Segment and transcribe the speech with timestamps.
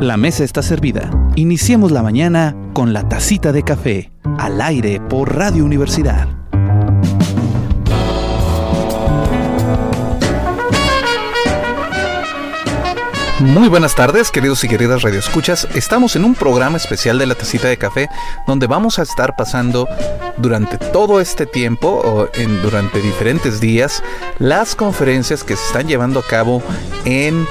[0.00, 1.10] La mesa está servida.
[1.36, 6.28] Iniciemos la mañana con la tacita de café, al aire por Radio Universidad.
[13.40, 15.68] Muy buenas tardes, queridos y queridas radioescuchas.
[15.74, 18.08] Estamos en un programa especial de la tacita de café
[18.46, 19.88] donde vamos a estar pasando
[20.38, 24.02] durante todo este tiempo o en, durante diferentes días
[24.38, 26.62] las conferencias que se están llevando a cabo
[27.04, 27.46] en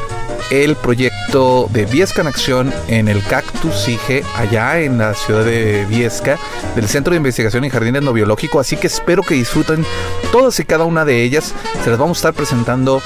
[0.62, 5.84] el proyecto de Viesca en Acción en el Cactus SIGE, allá en la ciudad de
[5.86, 6.38] Viesca,
[6.76, 8.60] del Centro de Investigación en Jardines No Biológico.
[8.60, 9.84] Así que espero que disfruten
[10.32, 11.56] todas y cada una de ellas.
[11.84, 13.02] Se las vamos a estar presentando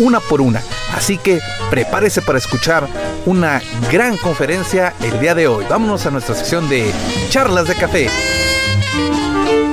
[0.00, 0.60] una por una.
[0.94, 2.86] Así que prepárese para escuchar
[3.24, 5.64] una gran conferencia el día de hoy.
[5.70, 6.92] Vámonos a nuestra sección de
[7.30, 8.10] charlas de café.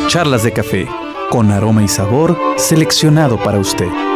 [0.07, 0.87] Charlas de café,
[1.29, 4.08] con aroma y sabor seleccionado para usted.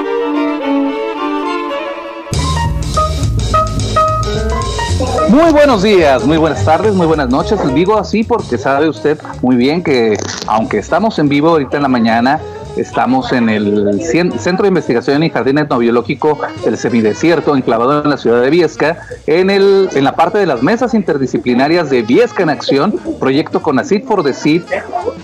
[5.34, 7.60] Muy buenos días, muy buenas tardes, muy buenas noches.
[7.74, 11.90] Digo así porque sabe usted muy bien que aunque estamos en vivo ahorita en la
[11.90, 12.40] mañana,
[12.78, 18.42] Estamos en el Centro de Investigación y Jardín Etnobiológico del Semidesierto, enclavado en la ciudad
[18.42, 22.96] de Viesca, en, el, en la parte de las mesas interdisciplinarias de Viesca en Acción,
[23.20, 24.64] proyecto con ACID for the CID,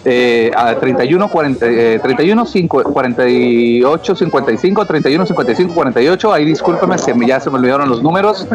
[0.05, 1.65] eh, a 31, 40,
[2.01, 2.45] 31
[2.83, 6.33] 48, 55, 31, 55, 48.
[6.33, 8.47] Ahí discúlpeme, si ya se me olvidaron los números.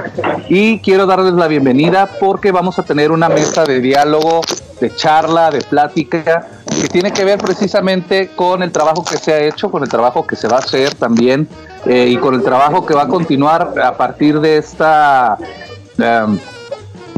[0.48, 4.40] Y quiero darles la bienvenida porque vamos a tener una mesa de diálogo,
[4.80, 6.46] de charla, de plática
[6.80, 10.26] que tiene que ver precisamente con el trabajo que se ha hecho, con el trabajo
[10.26, 11.48] que se va a hacer también
[11.86, 15.36] eh, y con el trabajo que va a continuar a partir de esta
[15.98, 16.38] em,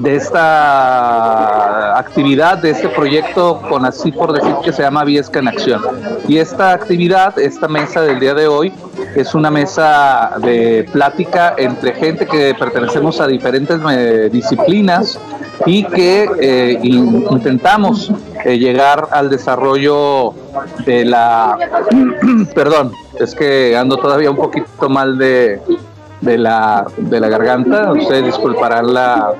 [0.01, 5.49] de esta actividad, de este proyecto con así por decir que se llama Viesca en
[5.49, 5.83] Acción.
[6.29, 8.73] Y esta actividad, esta mesa del día de hoy,
[9.15, 15.19] es una mesa de plática entre gente que pertenecemos a diferentes eh, disciplinas
[15.65, 18.13] y que eh, intentamos
[18.45, 20.35] eh, llegar al desarrollo
[20.85, 21.57] de la,
[22.55, 25.61] perdón, es que ando todavía un poquito mal de,
[26.21, 29.33] de la, de la garganta, ustedes disculparán la,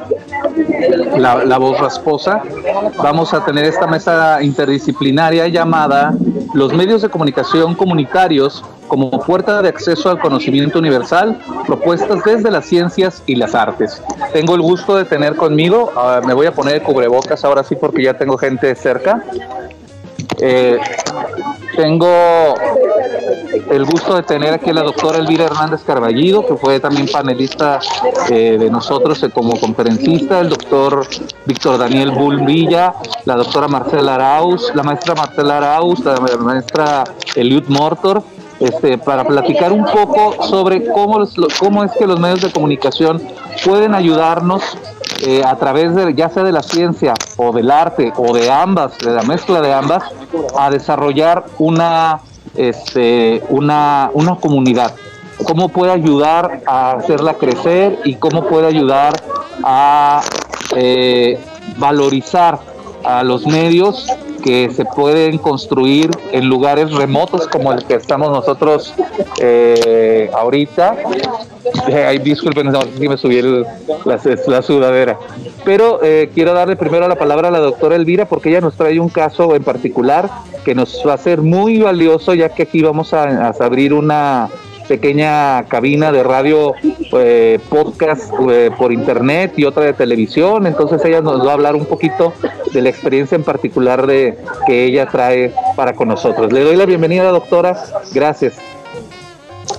[1.19, 2.43] la, voz rasposa.
[2.99, 6.15] Vamos a tener esta mesa interdisciplinaria llamada
[6.55, 12.67] Los medios de comunicación comunitarios como puerta de acceso al conocimiento universal, propuestas desde las
[12.67, 14.01] ciencias y las artes.
[14.33, 18.05] Tengo el gusto de tener conmigo, uh, me voy a poner cubrebocas ahora sí porque
[18.05, 19.25] ya tengo gente cerca.
[20.39, 20.79] Eh,
[21.77, 22.55] tengo
[23.71, 27.81] el gusto de tener aquí la doctora Elvira Hernández Carballido, que fue también panelista
[28.31, 31.07] eh, de nosotros eh, como conferencista, el doctor
[31.47, 37.05] Víctor Daniel Bull Villa, la doctora Marcela Arauz, la maestra Marcela Arauz, la maestra
[37.35, 38.23] Eliud Mortor,
[38.61, 41.27] este, para platicar un poco sobre cómo,
[41.59, 43.23] cómo es que los medios de comunicación
[43.65, 44.63] pueden ayudarnos
[45.23, 48.99] eh, a través de ya sea de la ciencia o del arte o de ambas,
[48.99, 50.05] de la mezcla de ambas,
[50.59, 52.21] a desarrollar una,
[52.55, 54.95] este, una, una comunidad.
[55.45, 59.15] Cómo puede ayudar a hacerla crecer y cómo puede ayudar
[59.63, 60.23] a
[60.75, 61.39] eh,
[61.77, 62.59] valorizar
[63.05, 64.07] a los medios
[64.47, 68.95] que se pueden construir en lugares remotos como el que estamos nosotros
[69.41, 70.97] eh, ahorita.
[71.89, 73.43] Eh, disculpen, si me subí
[74.05, 75.19] la, sudadera.
[75.65, 79.01] Pero eh, quiero darle primero la palabra a la doctora Elvira porque ella nos trae
[79.01, 80.31] un caso en particular
[80.65, 84.49] que nos va a ser muy valioso ya que aquí vamos a abrir una
[84.89, 86.75] pequeña cabina de radio,
[87.13, 90.67] eh, podcast eh, por internet y otra de televisión.
[90.67, 92.33] Entonces ella nos va a hablar un poquito
[92.73, 96.53] de la experiencia en particular de que ella trae para con nosotros.
[96.53, 97.77] Le doy la bienvenida, doctora.
[98.13, 98.55] Gracias.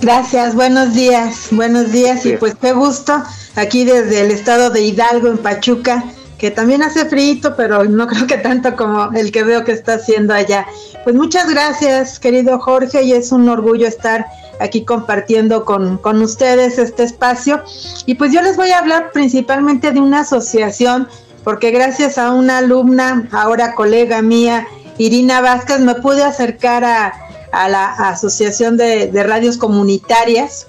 [0.01, 3.23] Gracias, buenos días, buenos días y pues qué gusto
[3.55, 6.03] aquí desde el estado de Hidalgo en Pachuca,
[6.37, 9.95] que también hace frío, pero no creo que tanto como el que veo que está
[9.95, 10.67] haciendo allá.
[11.03, 14.27] Pues muchas gracias, querido Jorge, y es un orgullo estar
[14.59, 17.63] aquí compartiendo con, con ustedes este espacio.
[18.05, 21.07] Y pues yo les voy a hablar principalmente de una asociación,
[21.43, 24.67] porque gracias a una alumna, ahora colega mía,
[24.97, 27.13] Irina Vázquez, me pude acercar a,
[27.51, 30.67] a la Asociación de, de, Radios Comunitarias.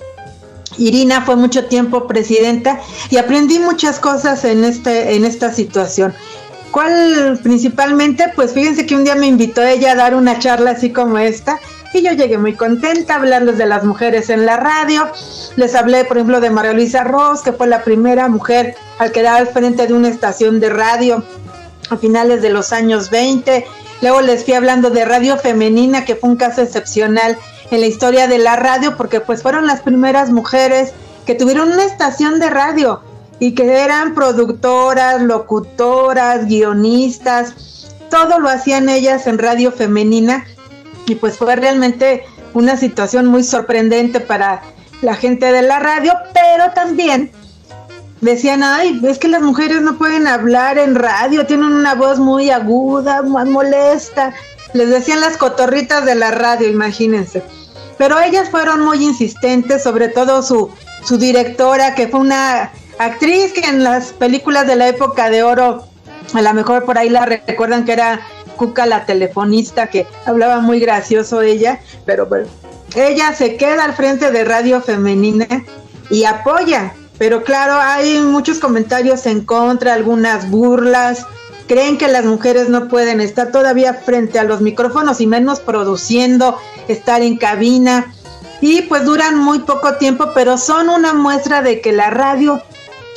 [0.77, 2.81] Irina fue mucho tiempo presidenta
[3.11, 6.15] y aprendí muchas cosas en, este, en esta situación.
[6.71, 8.31] ¿Cuál principalmente?
[8.37, 11.59] Pues fíjense que un día me invitó ella a dar una charla así como esta
[11.93, 15.09] y yo llegué muy contenta a hablarles de las mujeres en la radio.
[15.57, 19.37] Les hablé, por ejemplo, de María Luisa Ross, que fue la primera mujer al quedar
[19.37, 21.25] al frente de una estación de radio
[21.91, 23.67] a finales de los años 20.
[24.03, 27.39] Luego les fui hablando de radio femenina, que fue un caso excepcional
[27.71, 30.93] en la historia de la radio, porque pues fueron las primeras mujeres
[31.27, 33.01] que tuvieron una estación de radio
[33.41, 37.55] y que eran productoras, locutoras, guionistas,
[38.11, 40.47] todo lo hacían ellas en radio femenina
[41.09, 42.25] y pues fue realmente
[42.55, 44.63] una situación muy sorprendente para
[45.03, 47.31] la gente de la radio, pero también
[48.21, 52.51] decían, ay, es que las mujeres no pueden hablar en radio, tienen una voz muy
[52.51, 54.35] aguda, muy molesta.
[54.73, 57.43] Les decían las cotorritas de la radio, imagínense.
[57.97, 60.71] Pero ellas fueron muy insistentes, sobre todo su,
[61.05, 65.85] su directora, que fue una actriz que en las películas de la época de oro,
[66.35, 68.21] a lo mejor por ahí la recuerdan que era
[68.59, 72.47] Cuca la telefonista, que hablaba muy gracioso ella, pero bueno,
[72.95, 75.47] ella se queda al frente de Radio Femenina
[76.11, 81.27] y apoya pero claro, hay muchos comentarios en contra, algunas burlas.
[81.67, 86.57] Creen que las mujeres no pueden estar todavía frente a los micrófonos y menos produciendo,
[86.87, 88.15] estar en cabina.
[88.61, 92.63] Y pues duran muy poco tiempo, pero son una muestra de que la radio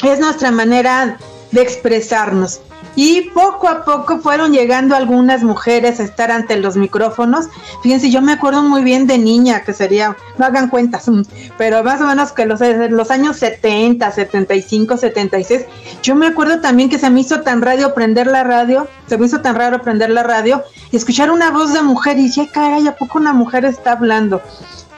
[0.03, 1.17] es nuestra manera
[1.51, 2.59] de expresarnos.
[2.95, 7.47] Y poco a poco fueron llegando algunas mujeres a estar ante los micrófonos.
[7.83, 11.09] Fíjense, yo me acuerdo muy bien de niña, que sería, no hagan cuentas,
[11.57, 12.59] pero más o menos que los,
[12.89, 15.65] los años 70, 75, 76.
[16.03, 19.25] Yo me acuerdo también que se me hizo tan radio prender la radio, se me
[19.25, 22.87] hizo tan raro prender la radio y escuchar una voz de mujer y dije, caray,
[22.87, 24.41] ¿a poco una mujer está hablando?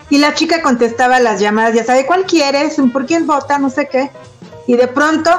[0.09, 2.77] Y la chica contestaba las llamadas, ya sabe, ¿cuál quieres?
[2.91, 3.57] ¿Por quién vota?
[3.57, 4.11] No sé qué.
[4.67, 5.31] Y de pronto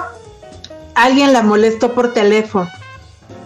[0.95, 2.69] alguien la molestó por teléfono.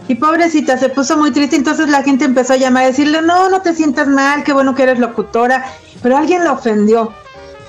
[0.08, 3.50] Y pobrecita, se puso muy triste, entonces la gente empezó a llamar a decirle, no,
[3.50, 5.66] no te sientas mal, qué bueno que eres locutora,
[6.02, 7.12] pero alguien la ofendió.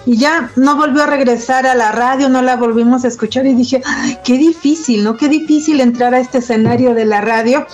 [0.06, 3.54] Y ya no volvió a regresar a la radio, no la volvimos a escuchar y
[3.54, 3.84] dije,
[4.24, 5.18] qué difícil, ¿no?
[5.18, 7.68] Qué difícil entrar a este escenario de la radio.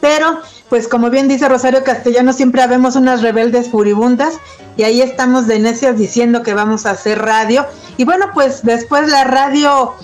[0.00, 4.34] Pero, pues como bien dice Rosario Castellano, siempre habemos unas rebeldes furibundas
[4.76, 7.64] y ahí estamos de necias diciendo que vamos a hacer radio.
[7.96, 9.94] Y bueno, pues después la radio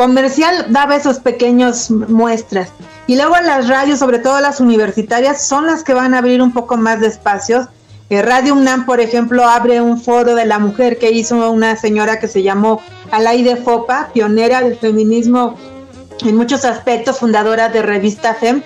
[0.00, 2.70] comercial daba esos pequeños muestras.
[3.06, 6.54] Y luego las radios, sobre todo las universitarias, son las que van a abrir un
[6.54, 7.66] poco más de espacios.
[8.08, 12.18] Eh, Radio UNAM, por ejemplo, abre un foro de la mujer que hizo una señora
[12.18, 12.80] que se llamó
[13.10, 15.58] Alaide Fopa, pionera del feminismo
[16.24, 18.62] en muchos aspectos, fundadora de revista FEM.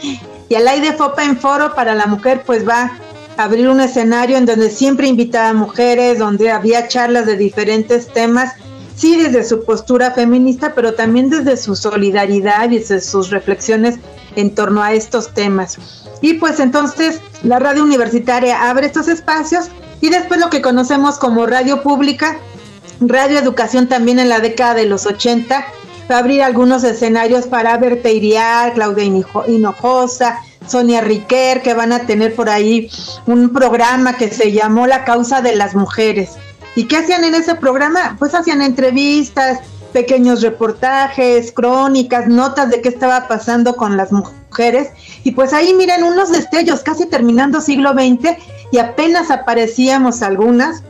[0.49, 2.93] Y Alaide Fopa en Foro para la Mujer, pues va
[3.37, 8.07] a abrir un escenario en donde siempre invitaba a mujeres, donde había charlas de diferentes
[8.07, 8.53] temas
[8.97, 13.97] sí desde su postura feminista, pero también desde su solidaridad y desde sus reflexiones
[14.37, 15.79] en torno a estos temas.
[16.21, 19.67] Y pues entonces la radio universitaria abre estos espacios
[20.01, 22.39] y después lo que conocemos como radio pública,
[23.01, 25.65] radio educación también en la década de los 80,
[26.11, 29.05] va a abrir algunos escenarios para Berta Iriar, Claudia
[29.47, 32.91] Hinojosa, Sonia Riquer, que van a tener por ahí
[33.27, 36.31] un programa que se llamó La causa de las mujeres
[36.77, 38.17] ¿Y qué hacían en ese programa?
[38.19, 39.61] Pues hacían entrevistas,
[39.93, 44.89] pequeños reportajes, crónicas, notas de qué estaba pasando con las mujeres.
[45.23, 48.37] Y pues ahí miren unos destellos, casi terminando siglo XX,
[48.73, 50.83] y apenas aparecíamos algunas.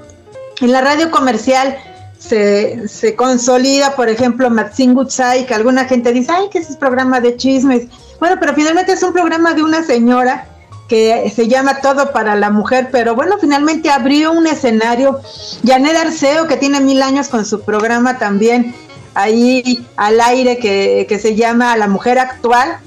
[0.63, 1.77] En la radio comercial
[2.19, 6.79] se, se consolida, por ejemplo, Maxine Gutsai, que alguna gente dice, ay, que ese es
[6.79, 7.87] programa de chismes.
[8.21, 10.47] Bueno, pero finalmente es un programa de una señora
[10.89, 15.21] que se llama Todo para la Mujer, pero bueno, finalmente abrió un escenario.
[15.67, 18.75] Janet Arceo, que tiene mil años con su programa también
[19.15, 22.79] ahí al aire, que, que se llama La Mujer Actual.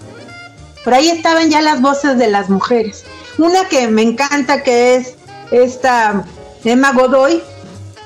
[0.84, 3.04] Por ahí estaban ya las voces de las mujeres.
[3.38, 5.16] Una que me encanta, que es
[5.52, 6.24] esta
[6.64, 7.42] Emma Godoy,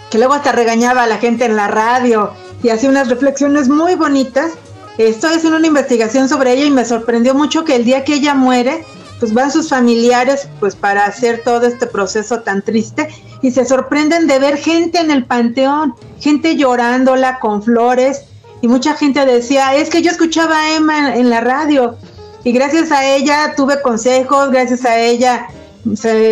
[0.09, 3.95] que luego hasta regañaba a la gente en la radio y hacía unas reflexiones muy
[3.95, 4.53] bonitas.
[4.97, 8.33] Estoy haciendo una investigación sobre ella y me sorprendió mucho que el día que ella
[8.33, 8.85] muere,
[9.21, 13.07] pues van sus familiares pues para hacer todo este proceso tan triste
[13.43, 18.23] y se sorprenden de ver gente en el panteón, gente llorándola con flores
[18.61, 21.97] y mucha gente decía, es que yo escuchaba a Emma en, la radio
[22.43, 25.47] y gracias a ella tuve consejos, gracias a ella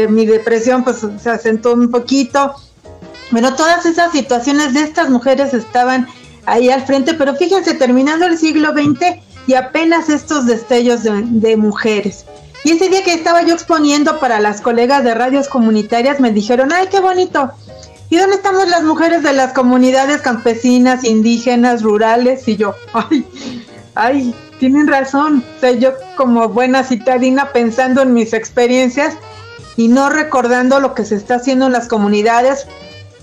[0.10, 2.55] mi depresión pues se asentó un poquito.
[3.29, 6.08] Bueno, todas esas situaciones de estas mujeres estaban
[6.48, 12.25] ahí al frente, pero fíjense, terminando el siglo XX y apenas estos destellos de mujeres.
[12.63, 16.71] Y ese día que estaba yo exponiendo para las colegas de radios comunitarias me dijeron,
[16.73, 17.51] ay, qué bonito.
[18.09, 22.47] ¿Y dónde estamos las mujeres de las comunidades campesinas, indígenas, rurales?
[22.47, 23.25] Y yo, ay,
[23.95, 25.43] ay, tienen razón.
[25.61, 29.15] O yo como buena citadina pensando en mis experiencias
[29.77, 32.67] y no recordando lo que se está haciendo en las comunidades,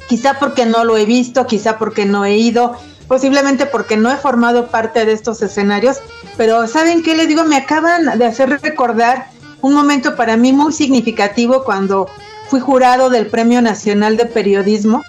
[0.08, 2.76] quizá porque no lo he visto, quizá porque no he ido,
[3.08, 5.98] posiblemente porque no he formado parte de estos escenarios,
[6.36, 7.44] pero ¿saben qué les digo?
[7.44, 9.28] Me acaban de hacer recordar
[9.62, 12.08] un momento para mí muy significativo cuando
[12.48, 15.02] fui jurado del Premio Nacional de Periodismo.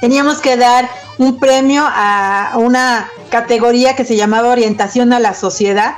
[0.00, 5.94] Teníamos que dar un premio a una categoría que se llamaba orientación a la sociedad.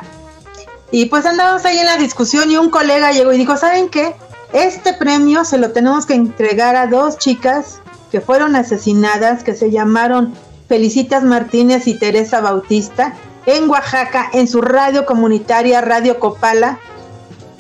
[0.91, 4.15] Y pues andábamos ahí en la discusión y un colega llegó y dijo, ¿saben qué?
[4.53, 9.71] Este premio se lo tenemos que entregar a dos chicas que fueron asesinadas, que se
[9.71, 10.35] llamaron
[10.73, 13.13] Felicitas Martínez y Teresa Bautista,
[13.45, 16.79] en Oaxaca, en su radio comunitaria Radio Copala.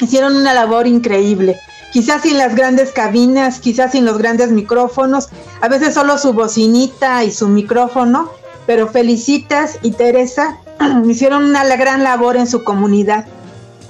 [0.01, 1.61] Hicieron una labor increíble
[1.93, 5.29] quizás sin las grandes cabinas, quizás sin los grandes micrófonos,
[5.61, 8.31] a veces solo su bocinita y su micrófono,
[8.65, 10.57] pero Felicitas y Teresa
[11.05, 13.27] hicieron una gran labor en su comunidad.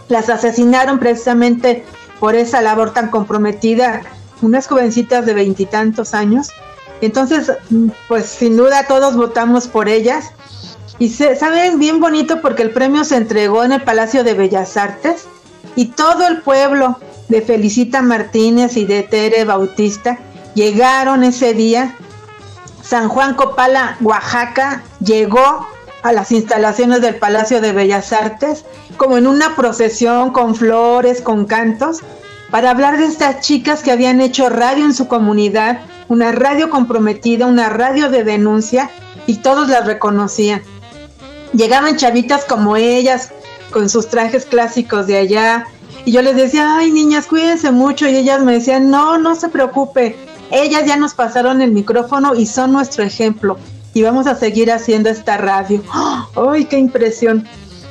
[0.09, 1.85] Las asesinaron precisamente
[2.19, 4.03] por esa labor tan comprometida,
[4.41, 6.49] unas jovencitas de veintitantos años.
[7.03, 7.53] Entonces,
[8.09, 10.31] pues sin duda todos votamos por ellas.
[10.99, 14.77] Y se, saben bien bonito porque el premio se entregó en el Palacio de Bellas
[14.77, 15.27] Artes
[15.75, 20.19] y todo el pueblo, de Felicita Martínez y de Tere Bautista
[20.55, 21.97] llegaron ese día.
[22.83, 25.67] San Juan Copala, Oaxaca, llegó
[26.03, 28.65] a las instalaciones del Palacio de Bellas Artes
[28.97, 32.01] como en una procesión con flores, con cantos,
[32.51, 35.81] para hablar de estas chicas que habían hecho radio en su comunidad,
[36.13, 38.91] una radio comprometida, una radio de denuncia,
[39.27, 40.63] y todos las reconocían.
[41.53, 43.31] Llegaban chavitas como ellas,
[43.71, 45.67] con sus trajes clásicos de allá,
[46.05, 48.09] y yo les decía, ay niñas, cuídense mucho.
[48.09, 50.17] Y ellas me decían, no, no se preocupe.
[50.51, 53.59] Ellas ya nos pasaron el micrófono y son nuestro ejemplo.
[53.95, 55.83] Y vamos a seguir haciendo esta radio.
[56.35, 57.47] ¡Ay, qué impresión!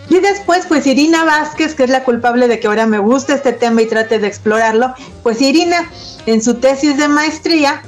[0.09, 3.53] Y después, pues Irina Vázquez, que es la culpable de que ahora me guste este
[3.53, 5.89] tema y trate de explorarlo, pues Irina,
[6.25, 7.81] en su tesis de maestría,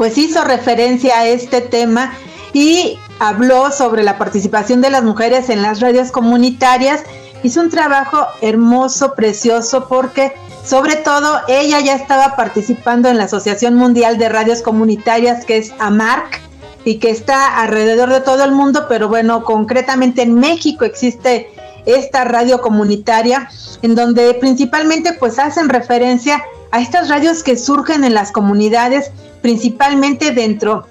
[0.00, 2.14] pues hizo referencia a este tema
[2.54, 7.02] y habló sobre la participación de las mujeres en las radios comunitarias.
[7.42, 10.32] Hizo un trabajo hermoso, precioso, porque
[10.64, 15.74] sobre todo ella ya estaba participando en la Asociación Mundial de Radios Comunitarias, que es
[15.78, 16.40] AMARC,
[16.86, 21.50] y que está alrededor de todo el mundo, pero bueno, concretamente en México existe
[21.84, 23.50] esta radio comunitaria,
[23.82, 30.32] en donde principalmente pues hacen referencia a estas radios que surgen en las comunidades, principalmente
[30.32, 30.86] dentro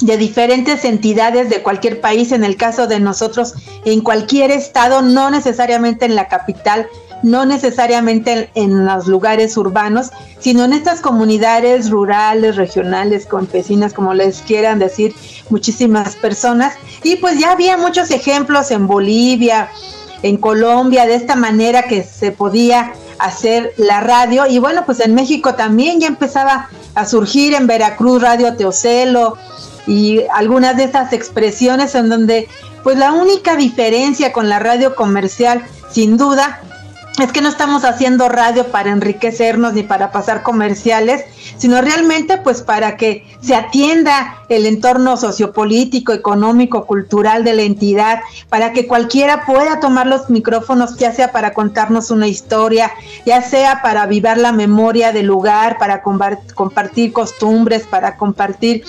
[0.00, 3.54] de diferentes entidades de cualquier país, en el caso de nosotros,
[3.84, 6.88] en cualquier estado, no necesariamente en la capital,
[7.22, 14.42] no necesariamente en, los lugares urbanos, sino en estas comunidades rurales, regionales, campesinas, como les
[14.42, 15.14] quieran decir
[15.48, 16.74] muchísimas personas.
[17.04, 19.70] Y pues ya había muchos ejemplos en Bolivia,
[20.24, 22.92] en Colombia, de esta manera que se podía
[23.24, 24.46] hacer la radio.
[24.46, 29.36] Y bueno, pues en México también ya empezaba a surgir en Veracruz Radio Teocelo,
[29.86, 32.48] y algunas de esas expresiones en donde
[32.82, 36.60] pues la única diferencia con la radio comercial sin duda
[37.20, 41.24] es que no estamos haciendo radio para enriquecernos ni para pasar comerciales,
[41.58, 48.20] sino realmente pues para que se atienda el entorno sociopolítico, económico, cultural de la entidad,
[48.48, 52.90] para que cualquiera pueda tomar los micrófonos, ya sea para contarnos una historia,
[53.26, 58.84] ya sea para avivar la memoria del lugar, para compartir costumbres, para compartir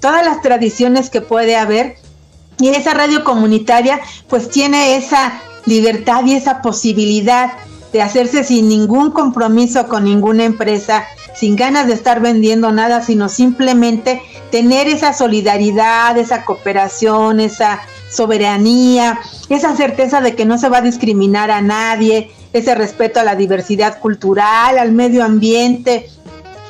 [0.00, 1.96] todas las tradiciones que puede haber.
[2.58, 7.52] Y esa radio comunitaria pues tiene esa libertad y esa posibilidad
[7.92, 11.04] de hacerse sin ningún compromiso con ninguna empresa,
[11.34, 19.20] sin ganas de estar vendiendo nada, sino simplemente tener esa solidaridad, esa cooperación, esa soberanía,
[19.48, 23.34] esa certeza de que no se va a discriminar a nadie, ese respeto a la
[23.34, 26.08] diversidad cultural, al medio ambiente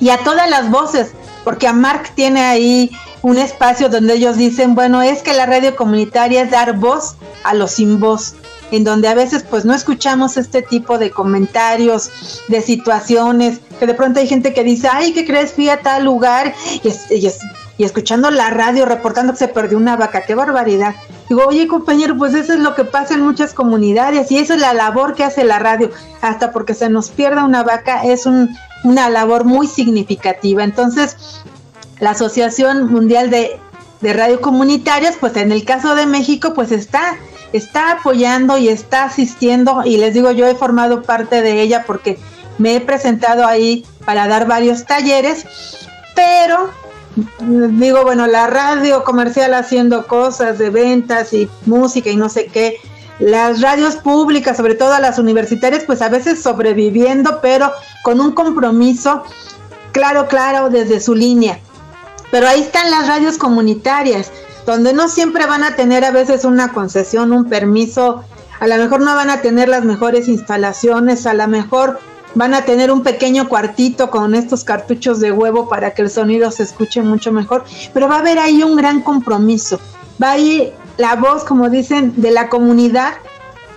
[0.01, 1.13] y a todas las voces,
[1.45, 2.91] porque a Mark tiene ahí
[3.23, 7.55] un espacio donde ellos dicen, bueno, es que la radio comunitaria es dar voz a
[7.55, 8.35] los sin voz
[8.73, 13.95] en donde a veces pues no escuchamos este tipo de comentarios, de situaciones, que de
[13.95, 15.53] pronto hay gente que dice, ay, ¿qué crees?
[15.53, 17.29] Fui a tal lugar y,
[17.85, 20.95] escuchando la radio reportando que se perdió una vaca, qué barbaridad.
[21.29, 24.61] Digo, oye compañero, pues eso es lo que pasa en muchas comunidades y eso es
[24.61, 25.91] la labor que hace la radio,
[26.23, 28.27] hasta porque se nos pierda una vaca es
[28.85, 30.65] una labor muy significativa.
[30.65, 31.17] Entonces,
[32.01, 33.61] la Asociación Mundial de,
[34.01, 37.19] de Radio Comunitarias, pues en el caso de México, pues está
[37.53, 42.19] está apoyando y está asistiendo y les digo, yo he formado parte de ella porque
[42.59, 45.45] me he presentado ahí para dar varios talleres,
[46.15, 46.71] pero
[47.41, 52.77] digo, bueno, la radio comercial haciendo cosas de ventas y música y no sé qué,
[53.19, 57.71] las radios públicas, sobre todo las universitarias, pues a veces sobreviviendo, pero
[58.03, 59.23] con un compromiso
[59.93, 61.61] claro, claro, desde su línea.
[62.31, 64.33] Pero ahí están las radios comunitarias
[64.67, 68.25] donde no siempre van a tener a veces una concesión, un permiso,
[68.61, 71.99] a lo mejor no van a tener las mejores instalaciones, a lo mejor
[72.35, 76.51] van a tener un pequeño cuartito con estos cartuchos de huevo para que el sonido
[76.51, 79.81] se escuche mucho mejor, pero va a haber ahí un gran compromiso.
[80.23, 83.15] Va a ir la voz, como dicen, de la comunidad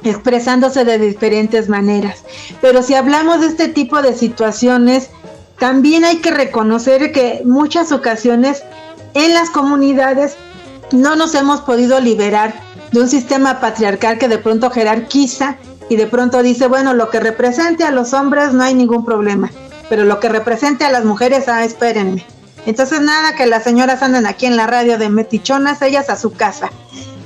[0.04, 2.24] expresándose de diferentes maneras.
[2.62, 5.10] Pero si hablamos de este tipo de situaciones,
[5.58, 8.64] también hay que reconocer que muchas ocasiones
[9.14, 10.36] en las comunidades
[10.92, 12.54] no nos hemos podido liberar
[12.92, 15.58] de un sistema patriarcal que de pronto jerarquiza
[15.90, 19.52] y de pronto dice, bueno, lo que represente a los hombres no hay ningún problema,
[19.90, 22.26] pero lo que represente a las mujeres, ah, espérenme.
[22.66, 26.32] Entonces nada que las señoras anden aquí en la radio de metichonas, ellas a su
[26.32, 26.72] casa.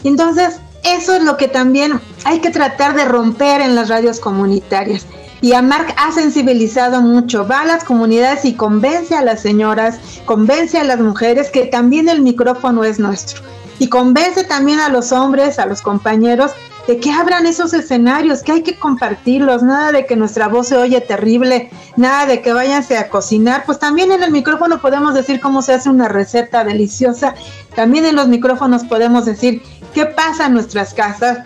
[0.04, 5.06] Entonces, eso es lo que también hay que tratar de romper en las radios comunitarias.
[5.42, 10.00] Y a Mark ha sensibilizado mucho, va a las comunidades y convence a las señoras,
[10.26, 13.42] convence a las mujeres que también el micrófono es nuestro.
[13.80, 16.52] Y convence también a los hombres, a los compañeros,
[16.90, 20.76] de que abran esos escenarios, que hay que compartirlos, nada de que nuestra voz se
[20.76, 25.40] oye terrible, nada de que váyanse a cocinar, pues también en el micrófono podemos decir
[25.40, 27.36] cómo se hace una receta deliciosa,
[27.76, 29.62] también en los micrófonos podemos decir
[29.94, 31.46] qué pasa en nuestras casas,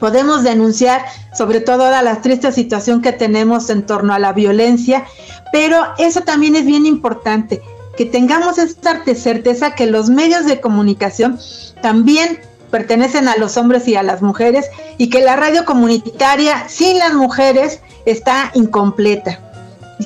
[0.00, 1.04] podemos denunciar
[1.36, 5.04] sobre todo ahora la triste situación que tenemos en torno a la violencia,
[5.52, 7.62] pero eso también es bien importante,
[7.96, 11.38] que tengamos esta certeza que los medios de comunicación
[11.82, 12.40] también
[12.70, 14.66] pertenecen a los hombres y a las mujeres
[14.96, 19.40] y que la radio comunitaria sin las mujeres está incompleta.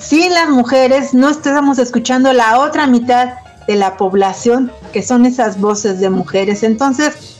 [0.00, 3.34] Sin las mujeres no estamos escuchando la otra mitad
[3.68, 6.62] de la población que son esas voces de mujeres.
[6.62, 7.34] Entonces,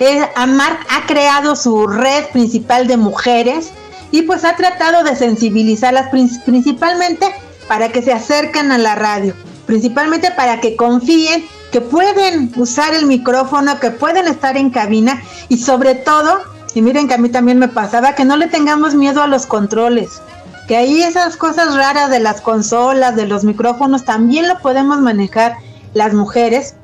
[0.00, 3.70] eh, Amar ha creado su red principal de mujeres
[4.10, 6.10] y pues ha tratado de sensibilizarlas
[6.44, 7.26] principalmente
[7.66, 9.34] para que se acerquen a la radio,
[9.66, 15.58] principalmente para que confíen que pueden usar el micrófono, que pueden estar en cabina y
[15.58, 16.40] sobre todo,
[16.74, 19.46] y miren que a mí también me pasaba, que no le tengamos miedo a los
[19.46, 20.22] controles,
[20.66, 25.56] que ahí esas cosas raras de las consolas, de los micrófonos, también lo podemos manejar
[25.94, 26.74] las mujeres.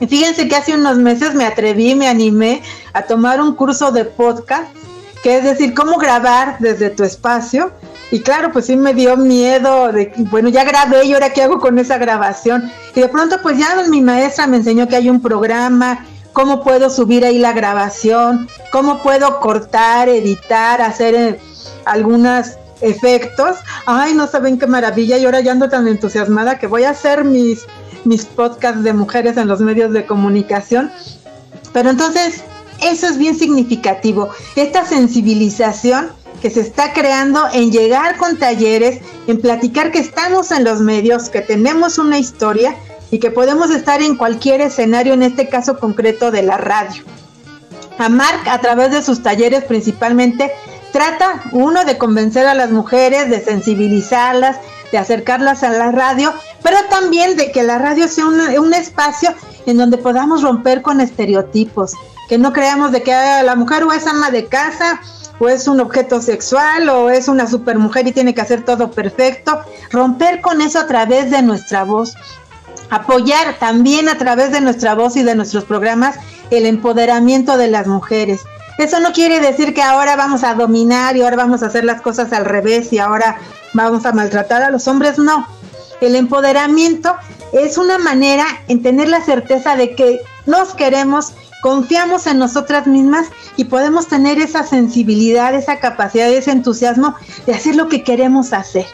[0.00, 2.62] Y fíjense que hace unos meses me atreví, me animé
[2.92, 4.72] a tomar un curso de podcast,
[5.22, 7.72] que es decir, cómo grabar desde tu espacio
[8.10, 11.58] y claro, pues sí me dio miedo de, bueno, ya grabé y ahora qué hago
[11.58, 12.70] con esa grabación.
[12.94, 16.88] Y de pronto pues ya mi maestra me enseñó que hay un programa, cómo puedo
[16.88, 21.40] subir ahí la grabación, cómo puedo cortar, editar, hacer eh,
[21.84, 23.56] algunos efectos.
[23.84, 25.18] Ay, no saben qué maravilla.
[25.18, 27.66] Y ahora ya ando tan entusiasmada que voy a hacer mis,
[28.08, 30.90] mis podcasts de mujeres en los medios de comunicación.
[31.72, 32.42] Pero entonces,
[32.82, 34.30] eso es bien significativo.
[34.56, 36.08] Esta sensibilización
[36.40, 41.28] que se está creando en llegar con talleres, en platicar que estamos en los medios,
[41.28, 42.76] que tenemos una historia
[43.10, 47.02] y que podemos estar en cualquier escenario, en este caso concreto de la radio.
[47.98, 50.52] A Mark, a través de sus talleres principalmente,
[50.92, 54.58] trata, uno, de convencer a las mujeres, de sensibilizarlas,
[54.92, 59.34] de acercarlas a la radio, pero también de que la radio sea un espacio
[59.66, 61.92] en donde podamos romper con estereotipos,
[62.28, 65.00] que no creamos de que la mujer o es ama de casa
[65.38, 69.60] o es un objeto sexual o es una supermujer y tiene que hacer todo perfecto.
[69.90, 72.14] Romper con eso a través de nuestra voz.
[72.90, 76.16] Apoyar también a través de nuestra voz y de nuestros programas
[76.50, 78.40] el empoderamiento de las mujeres.
[78.78, 82.00] Eso no quiere decir que ahora vamos a dominar y ahora vamos a hacer las
[82.00, 83.38] cosas al revés y ahora
[83.72, 85.18] vamos a maltratar a los hombres.
[85.18, 85.46] No.
[86.00, 87.14] El empoderamiento
[87.52, 93.28] es una manera en tener la certeza de que nos queremos confiamos en nosotras mismas
[93.56, 97.14] y podemos tener esa sensibilidad, esa capacidad, ese entusiasmo
[97.46, 98.86] de hacer lo que queremos hacer.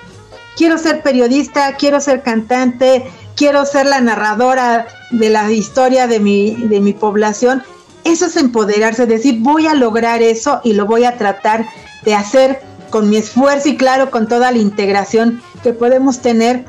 [0.56, 6.54] Quiero ser periodista, quiero ser cantante, quiero ser la narradora de la historia de mi,
[6.54, 7.62] de mi población.
[8.04, 11.66] Eso es empoderarse, decir, voy a lograr eso y lo voy a tratar
[12.02, 12.60] de hacer
[12.94, 16.64] con mi esfuerzo y claro, con toda la integración que podemos tener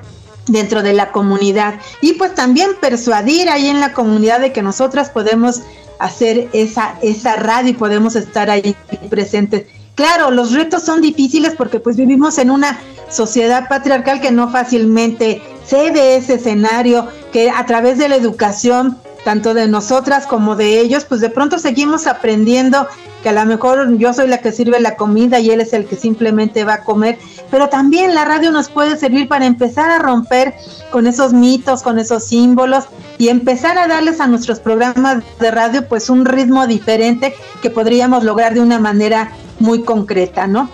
[0.47, 1.75] dentro de la comunidad.
[2.01, 5.61] Y pues también persuadir ahí en la comunidad de que nosotras podemos
[5.99, 8.75] hacer esa, esa radio y podemos estar ahí
[9.07, 9.67] presentes.
[9.93, 15.43] Claro, los retos son difíciles porque pues vivimos en una sociedad patriarcal que no fácilmente
[15.63, 21.05] cede ese escenario, que a través de la educación, tanto de nosotras como de ellos,
[21.05, 22.88] pues de pronto seguimos aprendiendo
[23.25, 25.88] que a lo mejor yo soy la que sirve la comida y él es el
[25.88, 27.17] que simplemente va a comer,
[27.49, 30.53] pero también la radio nos puede servir para empezar a romper
[30.91, 32.83] con esos mitos, con esos símbolos
[33.17, 37.33] y empezar a darles a nuestros programas de radio pues un ritmo diferente
[37.63, 40.69] que podríamos lograr de una manera muy concreta, ¿no?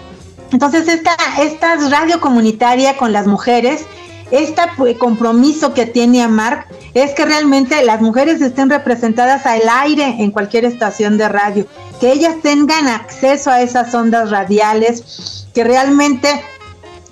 [0.51, 3.85] Entonces esta, esta radio comunitaria con las mujeres,
[4.29, 4.61] este
[4.97, 10.65] compromiso que tiene AMAR es que realmente las mujeres estén representadas al aire en cualquier
[10.65, 11.65] estación de radio,
[12.01, 16.27] que ellas tengan acceso a esas ondas radiales, que realmente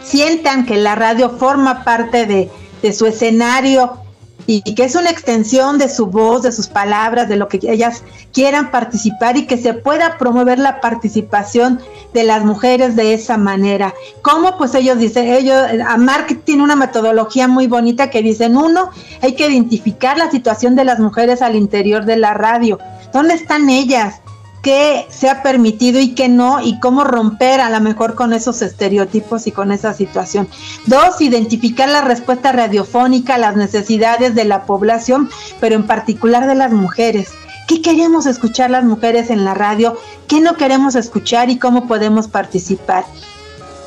[0.04, 2.49] sientan que la radio forma parte de,
[2.91, 3.99] su escenario
[4.47, 8.04] y que es una extensión de su voz, de sus palabras, de lo que ellas
[8.34, 11.80] quieran participar y que se pueda promover la participación
[12.13, 13.93] de las mujeres de esa manera.
[14.23, 14.58] ¿Cómo?
[14.58, 18.89] Pues ellos dicen, ellos, a Mark tiene una metodología muy bonita que dicen, uno,
[19.21, 22.80] hay que identificar la situación de las mujeres al interior de la radio.
[23.13, 24.21] ¿Dónde están ellas?
[24.62, 28.62] Qué se ha permitido y qué no, y cómo romper a lo mejor con esos
[28.62, 30.48] estereotipos y con esa situación.
[30.86, 36.56] Dos, identificar la respuesta radiofónica a las necesidades de la población, pero en particular de
[36.56, 37.32] las mujeres.
[37.67, 39.98] ¿Qué queremos escuchar las mujeres en la radio?
[40.28, 43.06] ¿Qué no queremos escuchar y cómo podemos participar?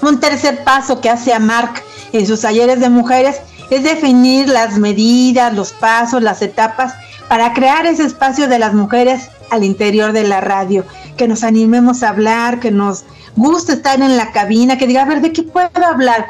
[0.02, 1.82] Un tercer paso que hace a Mark
[2.12, 6.94] en sus talleres de mujeres es definir las medidas, los pasos, las etapas
[7.28, 10.84] para crear ese espacio de las mujeres al interior de la radio,
[11.18, 13.04] que nos animemos a hablar, que nos
[13.36, 16.26] guste estar en la cabina, que diga, a ver, ¿de qué puedo hablar?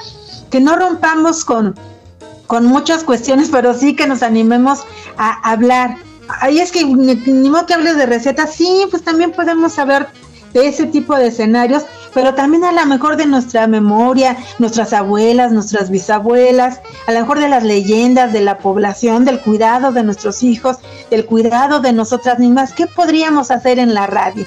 [0.50, 1.76] Que no rompamos con,
[2.48, 4.80] con muchas cuestiones, pero sí que nos animemos
[5.16, 5.98] a hablar.
[6.40, 10.08] Ahí es que ni, modo que hables de recetas, sí, pues también podemos saber
[10.52, 15.53] de ese tipo de escenarios, pero también a lo mejor de nuestra memoria, nuestras abuelas,
[15.53, 20.42] nuestras bisabuelas, a lo mejor de las leyendas de la población, del cuidado de nuestros
[20.42, 20.77] hijos,
[21.11, 24.46] del cuidado de nosotras mismas, ¿qué podríamos hacer en la radio?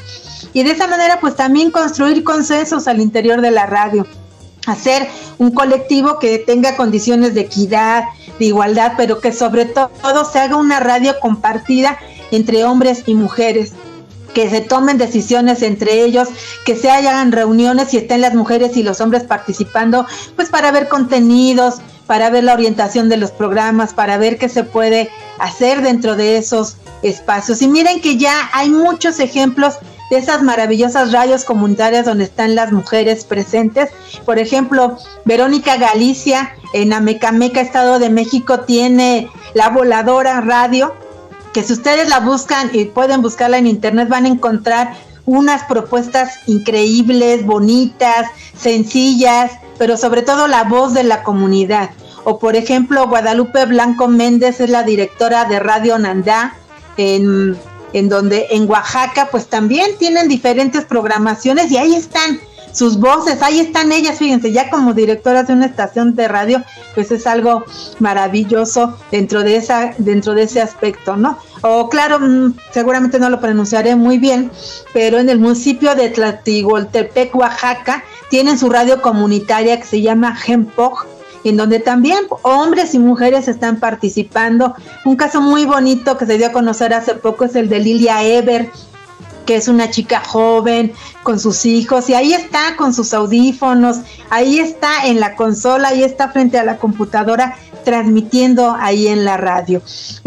[0.53, 4.05] Y de esa manera pues también construir consensos al interior de la radio
[4.65, 8.03] hacer un colectivo que tenga condiciones de equidad,
[8.39, 11.97] de igualdad, pero que sobre todo se haga una radio compartida
[12.31, 13.73] entre hombres y mujeres,
[14.35, 16.27] que se tomen decisiones entre ellos,
[16.65, 20.89] que se hagan reuniones y estén las mujeres y los hombres participando, pues para ver
[20.89, 26.17] contenidos, para ver la orientación de los programas, para ver qué se puede hacer dentro
[26.17, 27.61] de esos espacios.
[27.61, 29.75] Y miren que ya hay muchos ejemplos
[30.09, 33.89] de esas maravillosas radios comunitarias donde están las mujeres presentes.
[34.25, 40.93] Por ejemplo, Verónica Galicia en Amecameca, Estado de México, tiene la voladora radio,
[41.55, 44.93] que si ustedes la buscan y pueden buscarla en internet van a encontrar
[45.25, 51.91] unas propuestas increíbles, bonitas, sencillas, pero sobre todo la voz de la comunidad.
[52.25, 56.57] O por ejemplo, Guadalupe Blanco Méndez es la directora de Radio Nandá
[56.97, 57.55] en,
[57.93, 62.41] en donde en Oaxaca pues también tienen diferentes programaciones y ahí están
[62.73, 66.61] sus voces, ahí están ellas, fíjense, ya como directoras de una estación de radio,
[66.95, 67.65] pues es algo
[67.99, 71.37] maravilloso dentro de esa, dentro de ese aspecto, ¿no?
[71.61, 74.49] O claro, mm, seguramente no lo pronunciaré muy bien,
[74.93, 81.05] pero en el municipio de Tlatigoltepec, Oaxaca, tienen su radio comunitaria que se llama Gempog,
[81.43, 84.73] en donde también hombres y mujeres están participando.
[85.05, 88.23] Un caso muy bonito que se dio a conocer hace poco es el de Lilia
[88.23, 88.71] Ever,
[89.45, 93.97] que es una chica joven con sus hijos y ahí está con sus audífonos,
[94.29, 97.55] ahí está en la consola, ahí está frente a la computadora
[97.85, 99.81] transmitiendo ahí en la radio.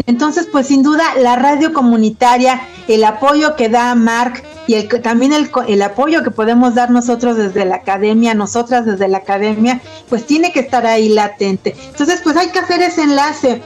[0.07, 5.33] Entonces, pues sin duda la radio comunitaria, el apoyo que da Mark y el, también
[5.33, 10.25] el, el apoyo que podemos dar nosotros desde la academia, nosotras desde la academia, pues
[10.25, 11.75] tiene que estar ahí latente.
[11.89, 13.61] Entonces, pues hay que hacer ese enlace,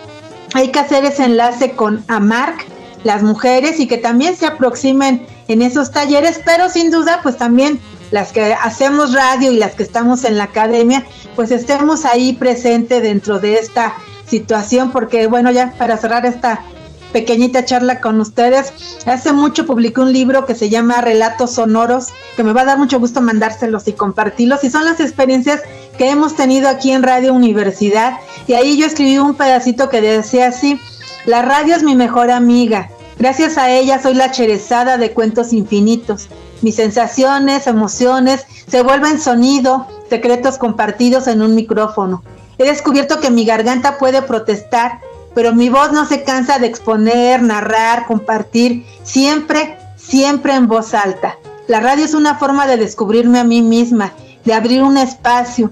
[0.54, 2.66] hay que hacer ese enlace con AMARC,
[3.04, 7.80] las mujeres y que también se aproximen en esos talleres, pero sin duda pues también
[8.12, 11.04] las que hacemos radio y las que estamos en la academia,
[11.36, 13.96] pues estemos ahí presente dentro de esta
[14.28, 16.64] situación, porque bueno, ya para cerrar esta
[17.12, 18.74] pequeñita charla con ustedes,
[19.06, 22.78] hace mucho publiqué un libro que se llama Relatos Sonoros, que me va a dar
[22.80, 25.62] mucho gusto mandárselos y compartirlos, y son las experiencias
[25.98, 30.48] que hemos tenido aquí en Radio Universidad, y ahí yo escribí un pedacito que decía
[30.48, 30.80] así,
[31.26, 32.90] la radio es mi mejor amiga,
[33.24, 36.28] Gracias a ella soy la cherezada de cuentos infinitos.
[36.62, 42.22] Mis sensaciones, emociones se vuelven sonido, secretos compartidos en un micrófono.
[42.58, 45.00] He descubierto que mi garganta puede protestar,
[45.34, 51.38] pero mi voz no se cansa de exponer, narrar, compartir, siempre, siempre en voz alta.
[51.70, 54.12] La radio es una forma de descubrirme a mí misma,
[54.44, 55.72] de abrir un espacio.